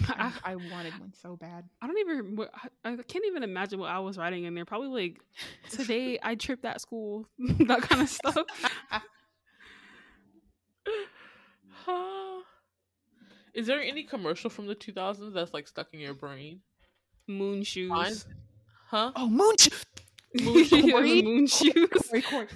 [0.09, 1.69] I, I, I wanted one so bad.
[1.79, 2.39] I don't even.
[2.83, 4.65] I I can't even imagine what I was writing in there.
[4.65, 5.19] Probably like
[5.69, 8.35] today I tripped at school, that kind of stuff.
[13.53, 16.61] Is there any commercial from the 2000s that's like stuck in your brain?
[17.27, 17.89] Moon shoes.
[17.91, 18.13] Mine?
[18.87, 19.11] Huh?
[19.15, 19.53] Oh, moon.
[19.59, 19.75] Sho-
[20.43, 21.21] Moon, Corey?
[21.21, 21.89] moon shoes.
[22.09, 22.47] Corey, Corey.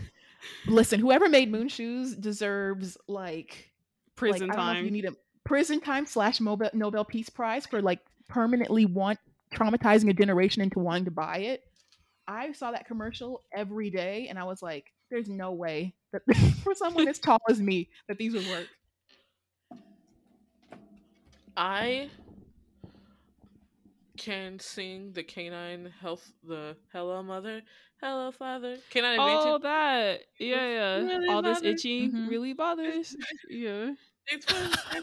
[0.67, 3.71] Listen, whoever made moon shoes deserves like
[4.15, 4.85] Prison like, I don't know if time.
[4.85, 5.13] you need a
[5.45, 9.19] prison time slash Nobel Nobel Peace Prize for like permanently want
[9.53, 11.63] traumatizing a generation into wanting to buy it.
[12.27, 16.21] I saw that commercial every day, and I was like, "There's no way that
[16.63, 18.67] for someone as tall as me that these would work."
[21.57, 22.09] I
[24.19, 27.61] can sing the canine health, the hello mother,
[28.01, 28.77] hello father.
[28.91, 29.59] Canine Oh, adventure.
[29.63, 30.95] that yeah, yeah.
[31.07, 32.27] Really All this bothers- itching Mhm.
[32.29, 33.15] really bothers.
[33.49, 33.93] Yeah,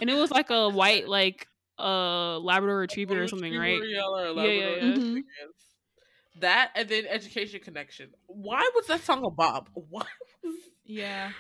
[0.01, 1.49] and it was like a white like
[1.79, 3.81] uh Labrador Retriever or something, right?
[3.81, 4.95] Retriever yellow or Yeah, yeah, yeah.
[4.95, 5.19] yes.
[6.41, 8.11] That and then education connection.
[8.27, 10.07] Why was that song a bob Why
[10.45, 10.55] was
[10.85, 11.33] Yeah.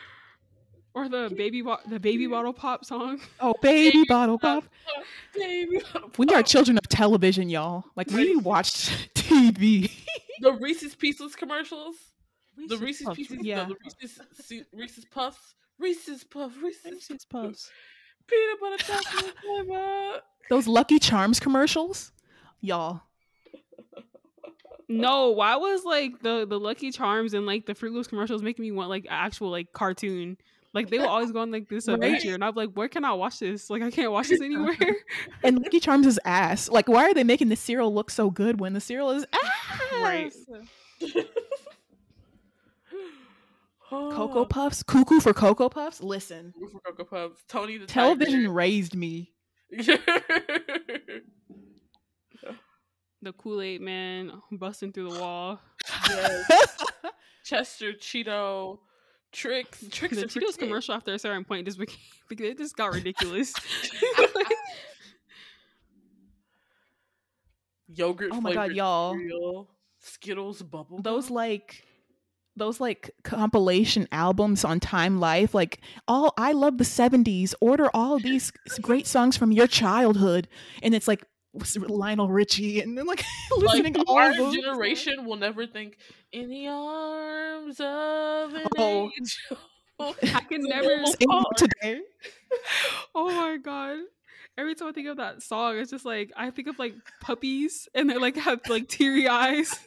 [0.96, 3.20] Or the baby bo- the baby bottle pop song.
[3.38, 4.64] Oh, baby bottle pop.
[5.34, 5.78] baby?
[5.92, 7.84] bottle We are children of television, y'all.
[7.96, 9.90] Like we watched TV.
[10.40, 11.96] the Reese's Pieces commercials.
[12.56, 13.38] the Reese's Reese's Puffs, Pieces.
[13.42, 13.56] yeah.
[13.58, 13.64] Yeah.
[13.66, 15.54] The Reese's Reese's Puffs.
[15.78, 16.52] Reese's Puff.
[16.62, 17.70] Reese's, Reese's Puffs.
[18.26, 20.22] Peanut butter chocolate.
[20.48, 22.10] Those Lucky Charms commercials,
[22.60, 23.02] y'all.
[24.88, 28.62] No, why was like the the Lucky Charms and like the Froot Loops commercials making
[28.62, 30.38] me want like actual like cartoon?
[30.72, 31.94] Like they will always go on like this Right.
[31.94, 33.70] adventure, and I'm like, where can I watch this?
[33.70, 34.76] Like I can't watch this anywhere.
[35.42, 36.68] And Lucky Charms is ass.
[36.68, 39.90] Like, why are they making the cereal look so good when the cereal is ass?
[40.00, 40.32] Right.
[43.88, 46.00] Cocoa Puffs, cuckoo for Cocoa Puffs.
[46.02, 47.44] Listen, Ooh, for Cocoa Puffs.
[47.48, 49.32] Tony the television raised me.
[53.22, 55.58] The Kool Aid Man busting through the wall.
[56.08, 56.76] yes.
[57.44, 58.80] Chester Cheeto
[59.36, 59.84] Trix.
[59.90, 60.56] Trix The and Cheetos Tricks.
[60.56, 61.96] commercial after a certain point just became
[62.30, 63.52] it just got ridiculous.
[67.88, 68.30] Yogurt.
[68.32, 69.12] Oh my God, y'all.
[69.12, 69.68] cereal,
[70.00, 71.00] Skittles bubble.
[71.02, 71.36] those gum.
[71.36, 71.84] like
[72.56, 77.54] those like compilation albums on Time Life, like all I love the 70s.
[77.60, 80.48] Order all these great songs from your childhood.
[80.82, 81.24] And it's like
[81.88, 83.24] Lionel Richie and then like
[83.56, 84.54] listening to like, all our of those.
[84.56, 85.98] generation will never think
[86.32, 89.10] in the arms of an Oh.
[89.18, 89.58] angel.
[90.34, 92.00] I can never Sing today.
[93.14, 93.98] Oh my god.
[94.58, 97.88] Every time I think of that song, it's just like I think of like puppies
[97.94, 99.78] and they like have like teary eyes.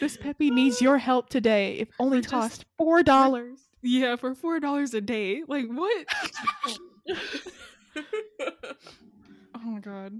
[0.00, 1.74] This Peppy needs your help today.
[1.76, 3.60] It only just- cost four dollars.
[3.86, 5.42] Yeah, for four dollars a day.
[5.46, 6.06] Like what?
[9.64, 10.12] Oh my god.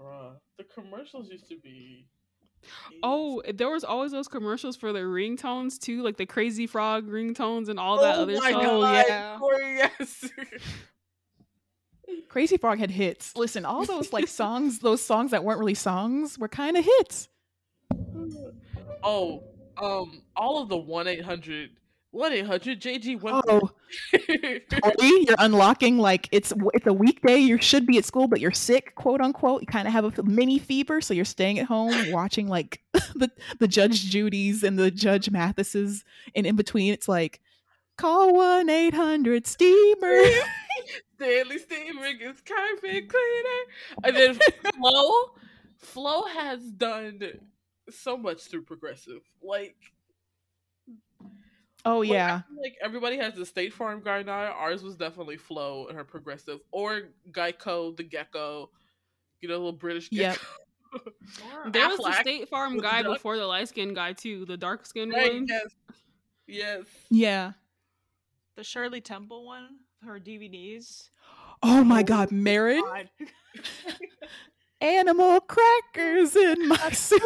[0.00, 2.06] Bruh, the commercials used to be.
[3.02, 7.68] Oh, there was always those commercials for the ringtones too, like the Crazy Frog ringtones
[7.68, 8.52] and all that oh other stuff.
[8.54, 9.04] Oh, god!
[9.08, 9.36] yeah.
[9.38, 10.30] Corey, yes.
[12.28, 13.36] Crazy Frog had hits.
[13.36, 17.28] Listen, all those like songs, those songs that weren't really songs were kind of hits.
[19.02, 19.42] oh,
[19.80, 21.70] um, all of the one 800
[22.16, 23.42] one 800 JG one.
[23.48, 23.70] Oh,
[24.12, 27.36] Tori, you're unlocking like it's it's a weekday.
[27.36, 29.60] You should be at school, but you're sick, quote unquote.
[29.60, 32.82] You kind of have a mini fever, so you're staying at home watching like
[33.14, 36.04] the the Judge Judy's and the Judge Mathises,
[36.34, 37.40] and in between, it's like
[37.96, 40.22] call one eight hundred steamer.
[41.16, 44.38] Stanley Steamer gets carpet cleaner, and then
[44.74, 45.30] Flo,
[45.78, 47.22] Flo has done
[47.90, 49.22] so much through progressive.
[49.42, 49.76] Like,
[51.88, 54.32] Oh like, yeah, like everybody has the State Farm guy now.
[54.52, 58.70] Ours was definitely Flo and her progressive, or Geico the Gecko.
[59.40, 60.36] You know, little British Yep.
[61.72, 64.84] There was the State Farm guy the before the light skinned guy too, the dark
[64.86, 65.46] skinned Right, one.
[65.48, 65.66] yes,
[66.46, 66.84] yes.
[67.10, 67.52] yeah.
[68.56, 69.68] The Shirley Temple one,
[70.02, 71.10] her DVDs.
[71.62, 73.10] Oh my Oh, God, Marin, God.
[74.80, 77.22] animal crackers in my soup.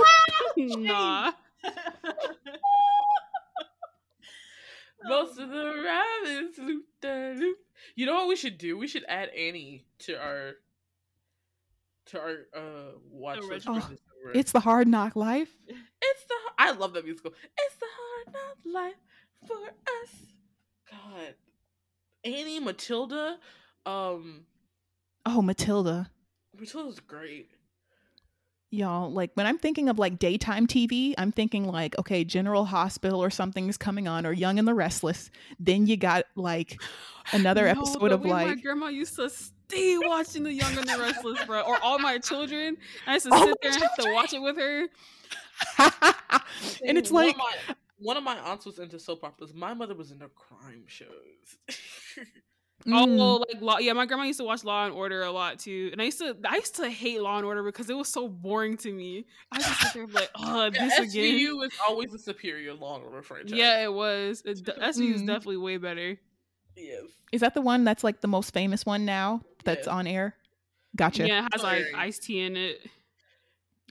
[0.57, 1.33] nah.
[5.05, 7.59] Most of the rabbits loop da loop.
[7.95, 8.77] You know what we should do?
[8.77, 10.53] We should add Annie to our
[12.07, 13.51] to our uh watch list.
[13.51, 13.75] Original.
[13.77, 13.99] for December.
[14.35, 15.51] It's the hard knock life.
[15.69, 17.33] it's the I love that musical.
[17.59, 19.01] It's the hard knock life
[19.47, 19.57] for
[20.03, 20.15] us.
[20.91, 21.35] God,
[22.25, 23.39] Annie Matilda,
[23.87, 24.45] um,
[25.25, 26.11] Oh, Matilda.
[26.59, 27.51] Matilda's great.
[28.73, 33.21] Y'all, like when I'm thinking of like daytime TV, I'm thinking like, okay, General Hospital
[33.21, 35.31] or something's coming on, or Young and the Restless.
[35.59, 36.81] Then you got like
[37.33, 40.89] another No, episode the of way my grandma used to stay watching The Young and
[40.89, 41.63] the Restless, bro.
[41.63, 42.77] Or all my children.
[43.07, 44.89] I used to All sit My there and have to watch it with her.
[46.87, 49.53] and it's One like of my, one of my aunts was into soap operas.
[49.53, 51.09] My mother was into crime shows.
[52.87, 53.79] mm, Oh, like law.
[53.79, 56.19] Yeah, my grandma used to watch Law and Order a lot too, and I used
[56.19, 59.27] to, I used to hate Law and Order because it was so boring to me.
[59.53, 61.25] I used to sit there and be like, oh, Yeah, this again.
[61.39, 63.53] SVU is always a superior Law and Order franchise.
[63.59, 64.43] Yeah, it was.
[64.45, 65.27] It, d- SVU is Mm.
[65.27, 66.19] definitely way better.
[66.77, 67.03] Yes.
[67.33, 69.89] is that the one that's like the most famous one now that's Yes.
[69.89, 70.35] on air?
[70.97, 71.27] Gotcha.
[71.27, 71.95] Yeah, it has like Hilarious.
[71.97, 72.81] Ice-T in it.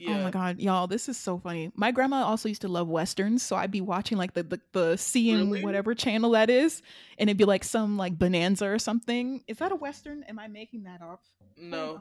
[0.00, 0.18] Yeah.
[0.18, 1.70] Oh my god, y'all, this is so funny.
[1.76, 4.94] My grandma also used to love westerns, so I'd be watching like the the, the
[4.96, 5.64] CM Really?
[5.64, 6.82] whatever channel that is,
[7.18, 9.44] and it'd be like some like bonanza or something.
[9.46, 10.22] Is that a western?
[10.24, 11.22] Am I making that up?
[11.56, 12.00] No.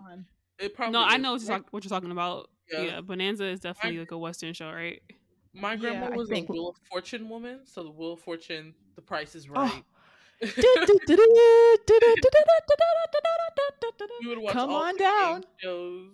[0.58, 2.50] It probably No, I know what you're, talk- what you're talking about.
[2.72, 2.82] Yeah.
[2.82, 3.02] Yeah.
[3.02, 5.02] Bonanza is definitely like a western show, right?
[5.54, 8.74] My grandma I was think- a Wheel of Fortune woman, so the Wheel of Fortune,
[8.96, 9.54] the price is Oh.
[9.62, 9.84] right.
[14.22, 15.44] you would watch Come on down.
[15.58, 16.12] Shows.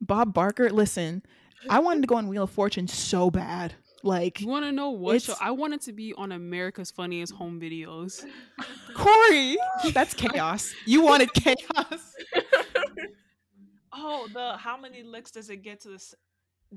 [0.00, 1.22] Bob Barker, listen,
[1.68, 3.74] I wanted to go on Wheel of Fortune so bad.
[4.02, 5.34] Like You want to know what show?
[5.40, 8.24] I wanted to be on America's Funniest Home Videos.
[8.94, 9.56] Corey,
[9.92, 10.72] that's chaos.
[10.84, 12.14] You wanted chaos.
[13.92, 16.14] Oh, the how many licks does it get to this?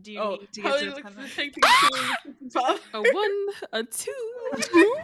[0.01, 1.36] Do you Oh, need to how get do to you the like kind to of-
[1.36, 2.80] take things to?
[2.93, 4.95] A one, a two.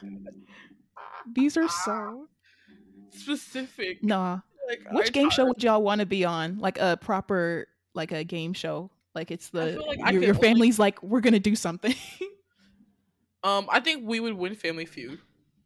[1.34, 2.28] These are so
[3.10, 4.02] specific?
[4.02, 4.40] nah.
[4.68, 6.58] Like, Which I- game show would y'all want to be on?
[6.58, 8.90] Like a proper, like a game show.
[9.14, 11.94] Like it's the like I your, could your only- family's like we're gonna do something.
[13.44, 15.20] Um, I think we would win Family Feud.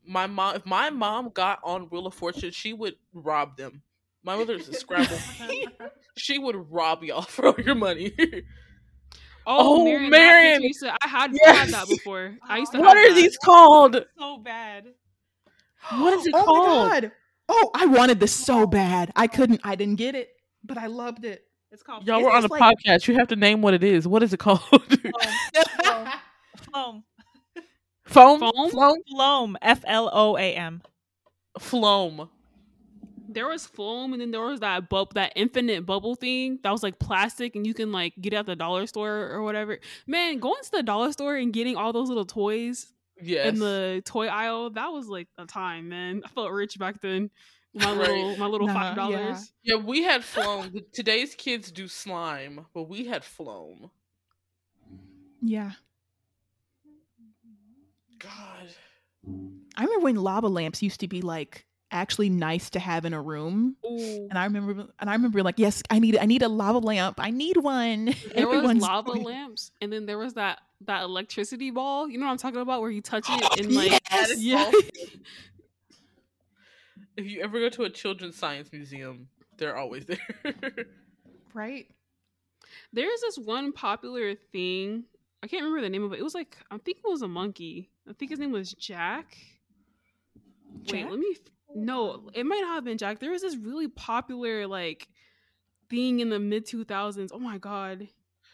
[0.07, 3.83] My mom, if my mom got on Wheel of Fortune, she would rob them.
[4.23, 5.17] My mother's a Scrabble.
[6.19, 8.13] she would rob y'all for all your money.
[9.47, 10.53] Oh, Oh, Marion, Marion.
[10.63, 11.89] picture, you said- I had, I had that Yes.
[11.89, 12.37] before.
[12.47, 12.79] I used to.
[12.79, 13.15] what have are that.
[13.21, 14.05] these called?
[14.19, 14.85] so bad.
[15.93, 16.89] What is it oh called?
[16.91, 17.13] my god!
[17.49, 19.13] Oh, I wanted this so bad.
[19.17, 19.61] I couldn't.
[19.65, 20.31] I didn't get it,
[20.65, 21.45] but I loved it.
[21.71, 23.09] It's called Y'all Is were on a like- podcast.
[23.09, 24.07] You have to name what it is.
[24.07, 24.61] What is it called?
[26.71, 27.05] Floam.
[28.05, 28.41] Foam?
[28.41, 28.71] Foam?
[28.71, 28.99] Floam?
[29.11, 29.57] Floam.
[29.63, 30.83] F L O A M.
[31.59, 32.29] Floam.
[33.29, 36.83] There was foam, and then there was that bub, that infinite bubble thing that was
[36.83, 39.79] like plastic, and you can like get it at the dollar store or whatever.
[40.07, 43.49] Man, going to the dollar store and getting all those little toys Yes.
[43.49, 46.23] in the toy aisle, that was like a time, man.
[46.25, 47.31] I felt rich back then.
[47.75, 47.99] My Right.
[48.09, 49.53] little, my little Nah, five dollars.
[49.63, 50.71] yeah, we had Floam.
[50.73, 53.91] The- Today's kids do slime, but we had Floam.
[55.41, 55.73] Yeah,
[58.19, 58.69] God.
[59.77, 63.21] I remember when lava lamps used to be like actually nice to have in a
[63.21, 63.77] room.
[63.85, 64.27] Ooh.
[64.29, 67.21] And I remember, and I remember, like, yes, I need, I need a lava lamp.
[67.21, 68.15] I need one.
[68.35, 72.09] There was lava doing- lamps, and then there was that that electricity ball.
[72.09, 74.39] You know what I'm talking about, where you touch it and like yes!
[74.39, 74.71] yeah.
[77.17, 79.29] If you ever go to a children's science museum,
[79.59, 80.19] they're always there.
[81.53, 81.87] right?
[82.93, 85.05] There's this one popular thing.
[85.43, 86.21] I can't remember the name of it.
[86.21, 87.91] It was like I think it was a monkey.
[88.09, 89.37] I think his name was Jack.
[90.85, 90.95] Jack?
[90.95, 91.37] Wait, let me.
[91.75, 93.19] No, it might not have been Jack.
[93.19, 95.09] There was this really popular like
[95.91, 97.31] thing in the mid 2000s.
[97.33, 98.09] Oh my god.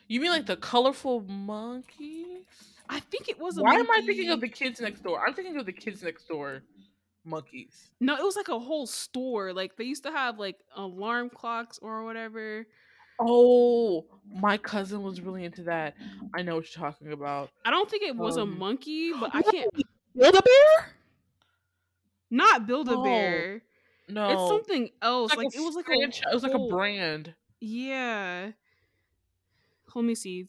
[0.06, 2.46] you mean like the colorful monkeys?
[2.88, 3.58] I think it was.
[3.58, 5.22] A Why am I thinking of the kids next door?
[5.26, 6.62] I'm thinking of the kids next door
[7.24, 7.90] monkeys.
[8.00, 9.52] No, it was like a whole store.
[9.52, 12.66] Like they used to have like alarm clocks or whatever.
[13.20, 15.96] Oh, my cousin was really into that.
[16.34, 17.50] I know what you're talking about.
[17.64, 19.68] I don't think it was a Um, monkey, but I can't.
[20.16, 20.92] Build a bear?
[22.30, 23.62] Not Build a Bear.
[24.08, 25.34] No, It's something else.
[25.34, 27.34] Like, a it was like franchise- a it was like a brand.
[27.60, 28.52] Yeah.
[29.94, 30.46] Let me see.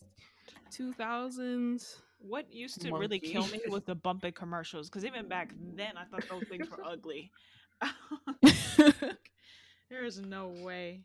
[0.71, 1.97] Two thousands.
[2.19, 3.69] What used to really kill me Monkey.
[3.69, 4.89] was the Bump It commercials.
[4.89, 7.31] Because even back then, I thought those things were ugly.
[9.89, 11.01] there is no way.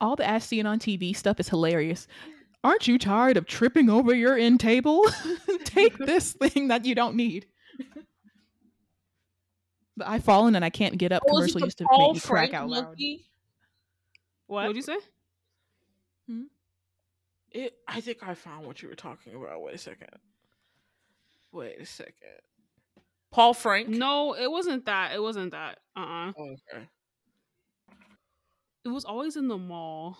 [0.00, 2.08] All the ass seeing on TV stuff is hilarious.
[2.64, 5.04] Aren't you tired of tripping over your end table?
[5.64, 7.46] Take this thing that you don't need.
[9.96, 12.20] The I fallen and I can't get up Oh, commercial used to Paul make me
[12.20, 12.84] crack Frank out loud.
[12.84, 13.26] monkey?
[14.46, 14.66] What What?
[14.68, 14.96] would you say?
[16.28, 16.42] Hmm?
[17.52, 17.74] It.
[17.86, 19.62] I think I found what you were talking about.
[19.62, 20.08] Wait a second.
[21.52, 22.14] Wait a second.
[23.30, 23.88] Paul Frank.
[23.88, 25.12] No, it wasn't that.
[25.14, 25.78] It wasn't that.
[25.96, 26.88] Uh uh Oh, okay.
[28.84, 30.18] It was always in the mall.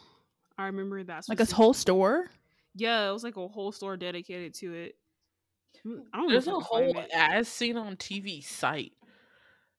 [0.57, 1.29] I remember that.
[1.29, 2.31] Like a whole store?
[2.77, 4.97] Yeah, it was like a whole store dedicated to it.
[5.83, 6.31] Hmm, I don't.
[6.31, 7.11] There's if I a whole it.
[7.13, 8.93] as seen on TV site.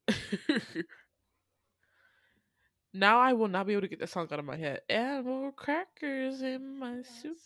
[2.93, 4.81] now I will not be able to get that song out of my head.
[4.89, 7.37] Animal crackers in my soup.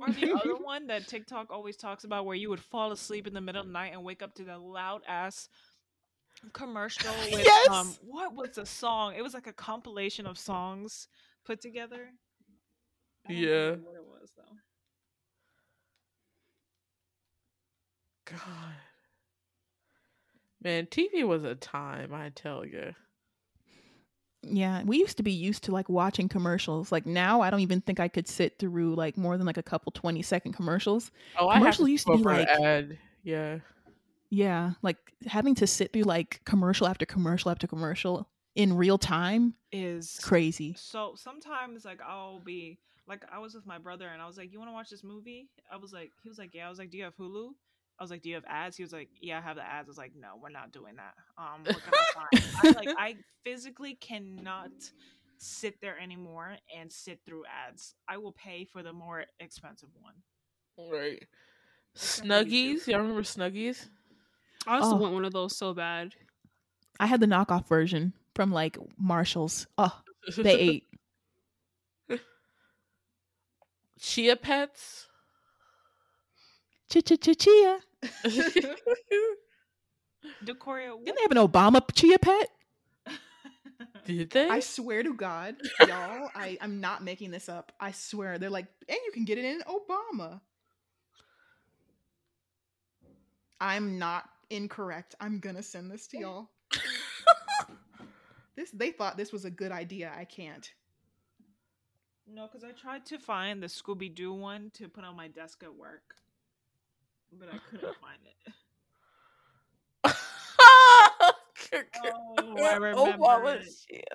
[0.00, 3.34] Or the other one that TikTok always talks about where you would fall asleep in
[3.34, 5.48] the middle of the night and wake up to the loud ass
[6.52, 7.68] commercial with Yes!
[7.68, 9.14] um what was the song?
[9.16, 11.08] It was like a compilation of songs
[11.44, 12.10] put together.
[13.26, 13.70] I don't Yeah.
[13.76, 14.56] what it was though.
[18.26, 18.74] God.
[20.64, 22.94] Man, TV was a time, I tell you.
[24.42, 26.90] Yeah, we used to be used to like watching commercials.
[26.92, 29.62] Like now, I don't even think I could sit through like more than like a
[29.62, 31.10] couple 20 second commercials.
[31.38, 32.98] Oh, I have Commercial used to be like- ad.
[33.22, 33.58] Yeah.
[34.30, 34.96] Yeah, like
[35.26, 40.74] having to sit through like commercial after commercial after commercial in real time, Is crazy.
[40.76, 44.52] so sometimes like I'll be like I was with my brother and I was like,
[44.52, 46.78] "You want to watch this movie?" I was like, he was like, "Yeah." I was
[46.78, 47.50] like, "Do you have Hulu?"
[47.98, 49.88] I was like, "Do you have ads?" He was like, "Yeah, I have the ads."
[49.88, 51.14] I was like, "No, we're not doing that.
[51.38, 54.70] Um, we're gonna find." I like I physically cannot
[55.38, 57.94] sit there anymore and sit through ads.
[58.08, 60.14] I will pay for the more expensive one.
[60.90, 61.22] Right.
[61.94, 62.46] Except for YouTube.
[62.82, 62.86] Snuggies.
[62.88, 63.88] Y'all remember Snuggies?
[64.66, 64.98] I also Oh.
[64.98, 66.14] want one of those so bad.
[66.98, 69.66] I had the knockoff version from like Marshalls.
[69.78, 70.00] Oh,
[70.36, 70.58] they
[72.10, 72.18] ate.
[74.00, 75.08] Chia pets.
[76.90, 77.78] Ch ch ch chia.
[80.44, 82.48] Decoria, Didn't they have an Obama chia pet?
[84.06, 84.48] Did they?
[84.48, 87.72] I swear to God, y'all, I, I'm not making this up.
[87.80, 88.38] I swear.
[88.38, 90.40] They're like, and you can get it in Obama.
[93.60, 95.14] I'm not incorrect.
[95.20, 96.50] I'm gonna send this to y'all.
[98.56, 100.12] this they thought this was a good idea.
[100.16, 100.70] I can't.
[102.26, 105.62] No, because I tried to find the Scooby Doo one to put on my desk
[105.62, 106.14] at work,
[107.38, 108.54] but I couldn't find it.
[110.58, 111.32] Oh,
[111.72, 111.82] I
[112.38, 114.08] oh, remember Obama it.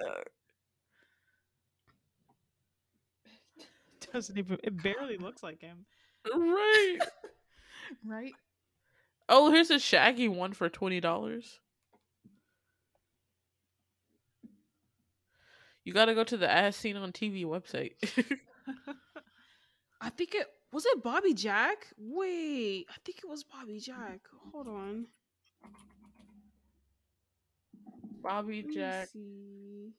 [4.13, 4.57] Doesn't even.
[4.63, 5.85] It barely looks like him.
[6.33, 6.99] Right.
[8.05, 8.33] Right?
[9.27, 11.59] Oh, here's a Shaggy one for twenty dollars.
[15.83, 17.93] You got to go to the As Seen on TV website.
[20.01, 21.87] I think it was it Bobby Jack.
[21.97, 24.21] Wait, I think it was Bobby Jack.
[24.51, 25.07] Hold on.
[28.21, 29.07] Bobby Jack.
[29.09, 29.93] see.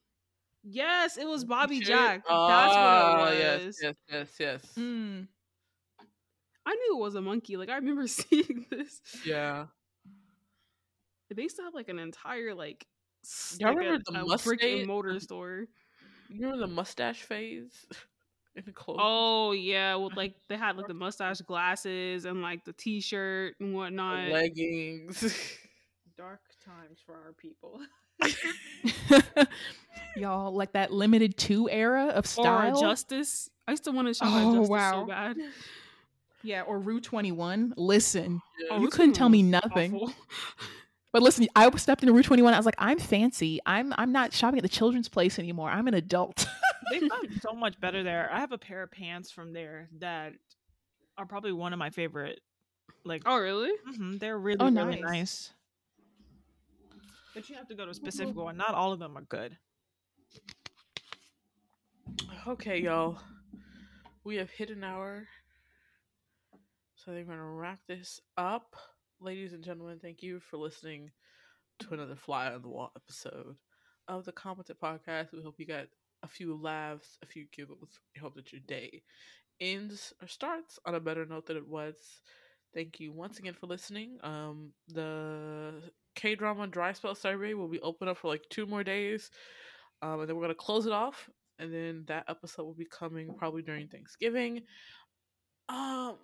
[0.62, 1.86] Yes, it was Bobby Shit.
[1.88, 2.16] Jack.
[2.24, 3.78] That's Ah, what it Yes, was.
[3.82, 4.72] yes, yes, yes.
[4.78, 5.26] Mm.
[6.66, 7.56] I knew it was a monkey.
[7.56, 9.00] Like I remember seeing this.
[9.24, 9.66] Yeah.
[11.34, 12.86] They used to have like an entire like,
[13.58, 15.66] Y'all like a- remember the a brick and mortar store.
[16.28, 17.86] You remember the mustache phase
[18.56, 18.98] in the clothes?
[19.00, 23.72] Oh yeah, with like they had like the mustache glasses and like the t-shirt and
[23.72, 24.28] The whatnot.
[24.30, 25.58] leggings.
[26.16, 27.80] Dark times for our people.
[30.16, 32.80] y'all, like that Limited Too era of or style.
[32.80, 33.48] Justice.
[33.66, 35.00] I used to want to shop Oh, at Justice wow.
[35.02, 35.36] so bad.
[36.42, 37.74] yeah, or Rue 21.
[37.76, 38.76] Listen, Yeah.
[38.76, 40.12] You Rue couldn't tell me nothing.
[41.12, 42.52] But listen, I stepped into Rue 21.
[42.52, 43.60] I was like, I'm fancy.
[43.66, 45.70] I'm I'm not shopping at the children's place anymore.
[45.70, 46.46] I'm an adult.
[46.90, 48.30] They've gotten so much better there.
[48.32, 50.32] I have a pair of pants from there that
[51.18, 52.40] are probably one of my favorite.
[53.04, 53.70] Like, Oh really?
[53.88, 55.02] mhm, they're really, Oh, really nice.
[55.02, 55.50] nice.
[57.34, 58.56] But you have to go to a specific one.
[58.56, 59.56] Not all of them are good.
[62.46, 63.18] Okay, y'all.
[64.24, 65.26] We have hit an hour.
[66.96, 68.74] So I think we're going to wrap this up.
[69.20, 71.10] Ladies and gentlemen, thank you for listening
[71.80, 73.56] to another Fly on the Wall episode
[74.08, 75.32] of the Commented Podcast.
[75.32, 75.86] We hope you got
[76.22, 78.00] a few laughs, a few giggles.
[78.14, 79.02] We hope that your day
[79.60, 81.96] ends or starts on a better note than it was.
[82.74, 84.18] Thank you once again for listening.
[84.22, 85.72] Um, the
[86.14, 89.30] K drama dry spell survey will be open up for like two more days.
[90.02, 93.34] Um, and then we're gonna close it off, and then that episode will be coming
[93.36, 94.62] probably during Thanksgiving.
[95.68, 96.16] Um,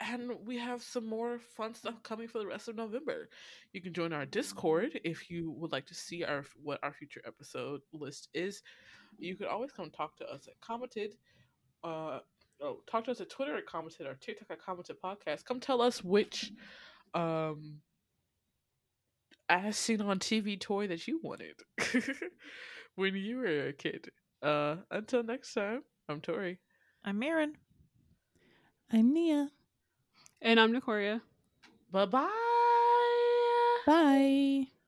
[0.00, 3.28] and we have some more fun stuff coming for the rest of November.
[3.72, 7.22] You can join our Discord if you would like to see our what our future
[7.24, 8.62] episode list is.
[9.18, 11.14] You could always come talk to us at Commented.
[11.84, 12.20] Uh,
[12.60, 15.44] oh, talk to us at Twitter at Commented or TikTok at Commented Podcast.
[15.44, 16.52] Come tell us which
[17.14, 17.80] um
[19.48, 21.56] as seen on TV toy that you wanted
[22.94, 24.10] when you were a kid.
[24.42, 26.58] Uh, until next time, I'm Tori.
[27.04, 27.54] I'm Marin.
[28.90, 29.50] I'm Nia.
[30.40, 31.22] And I'm Nicoria.
[31.90, 32.28] Bye bye.
[33.86, 34.81] Bye.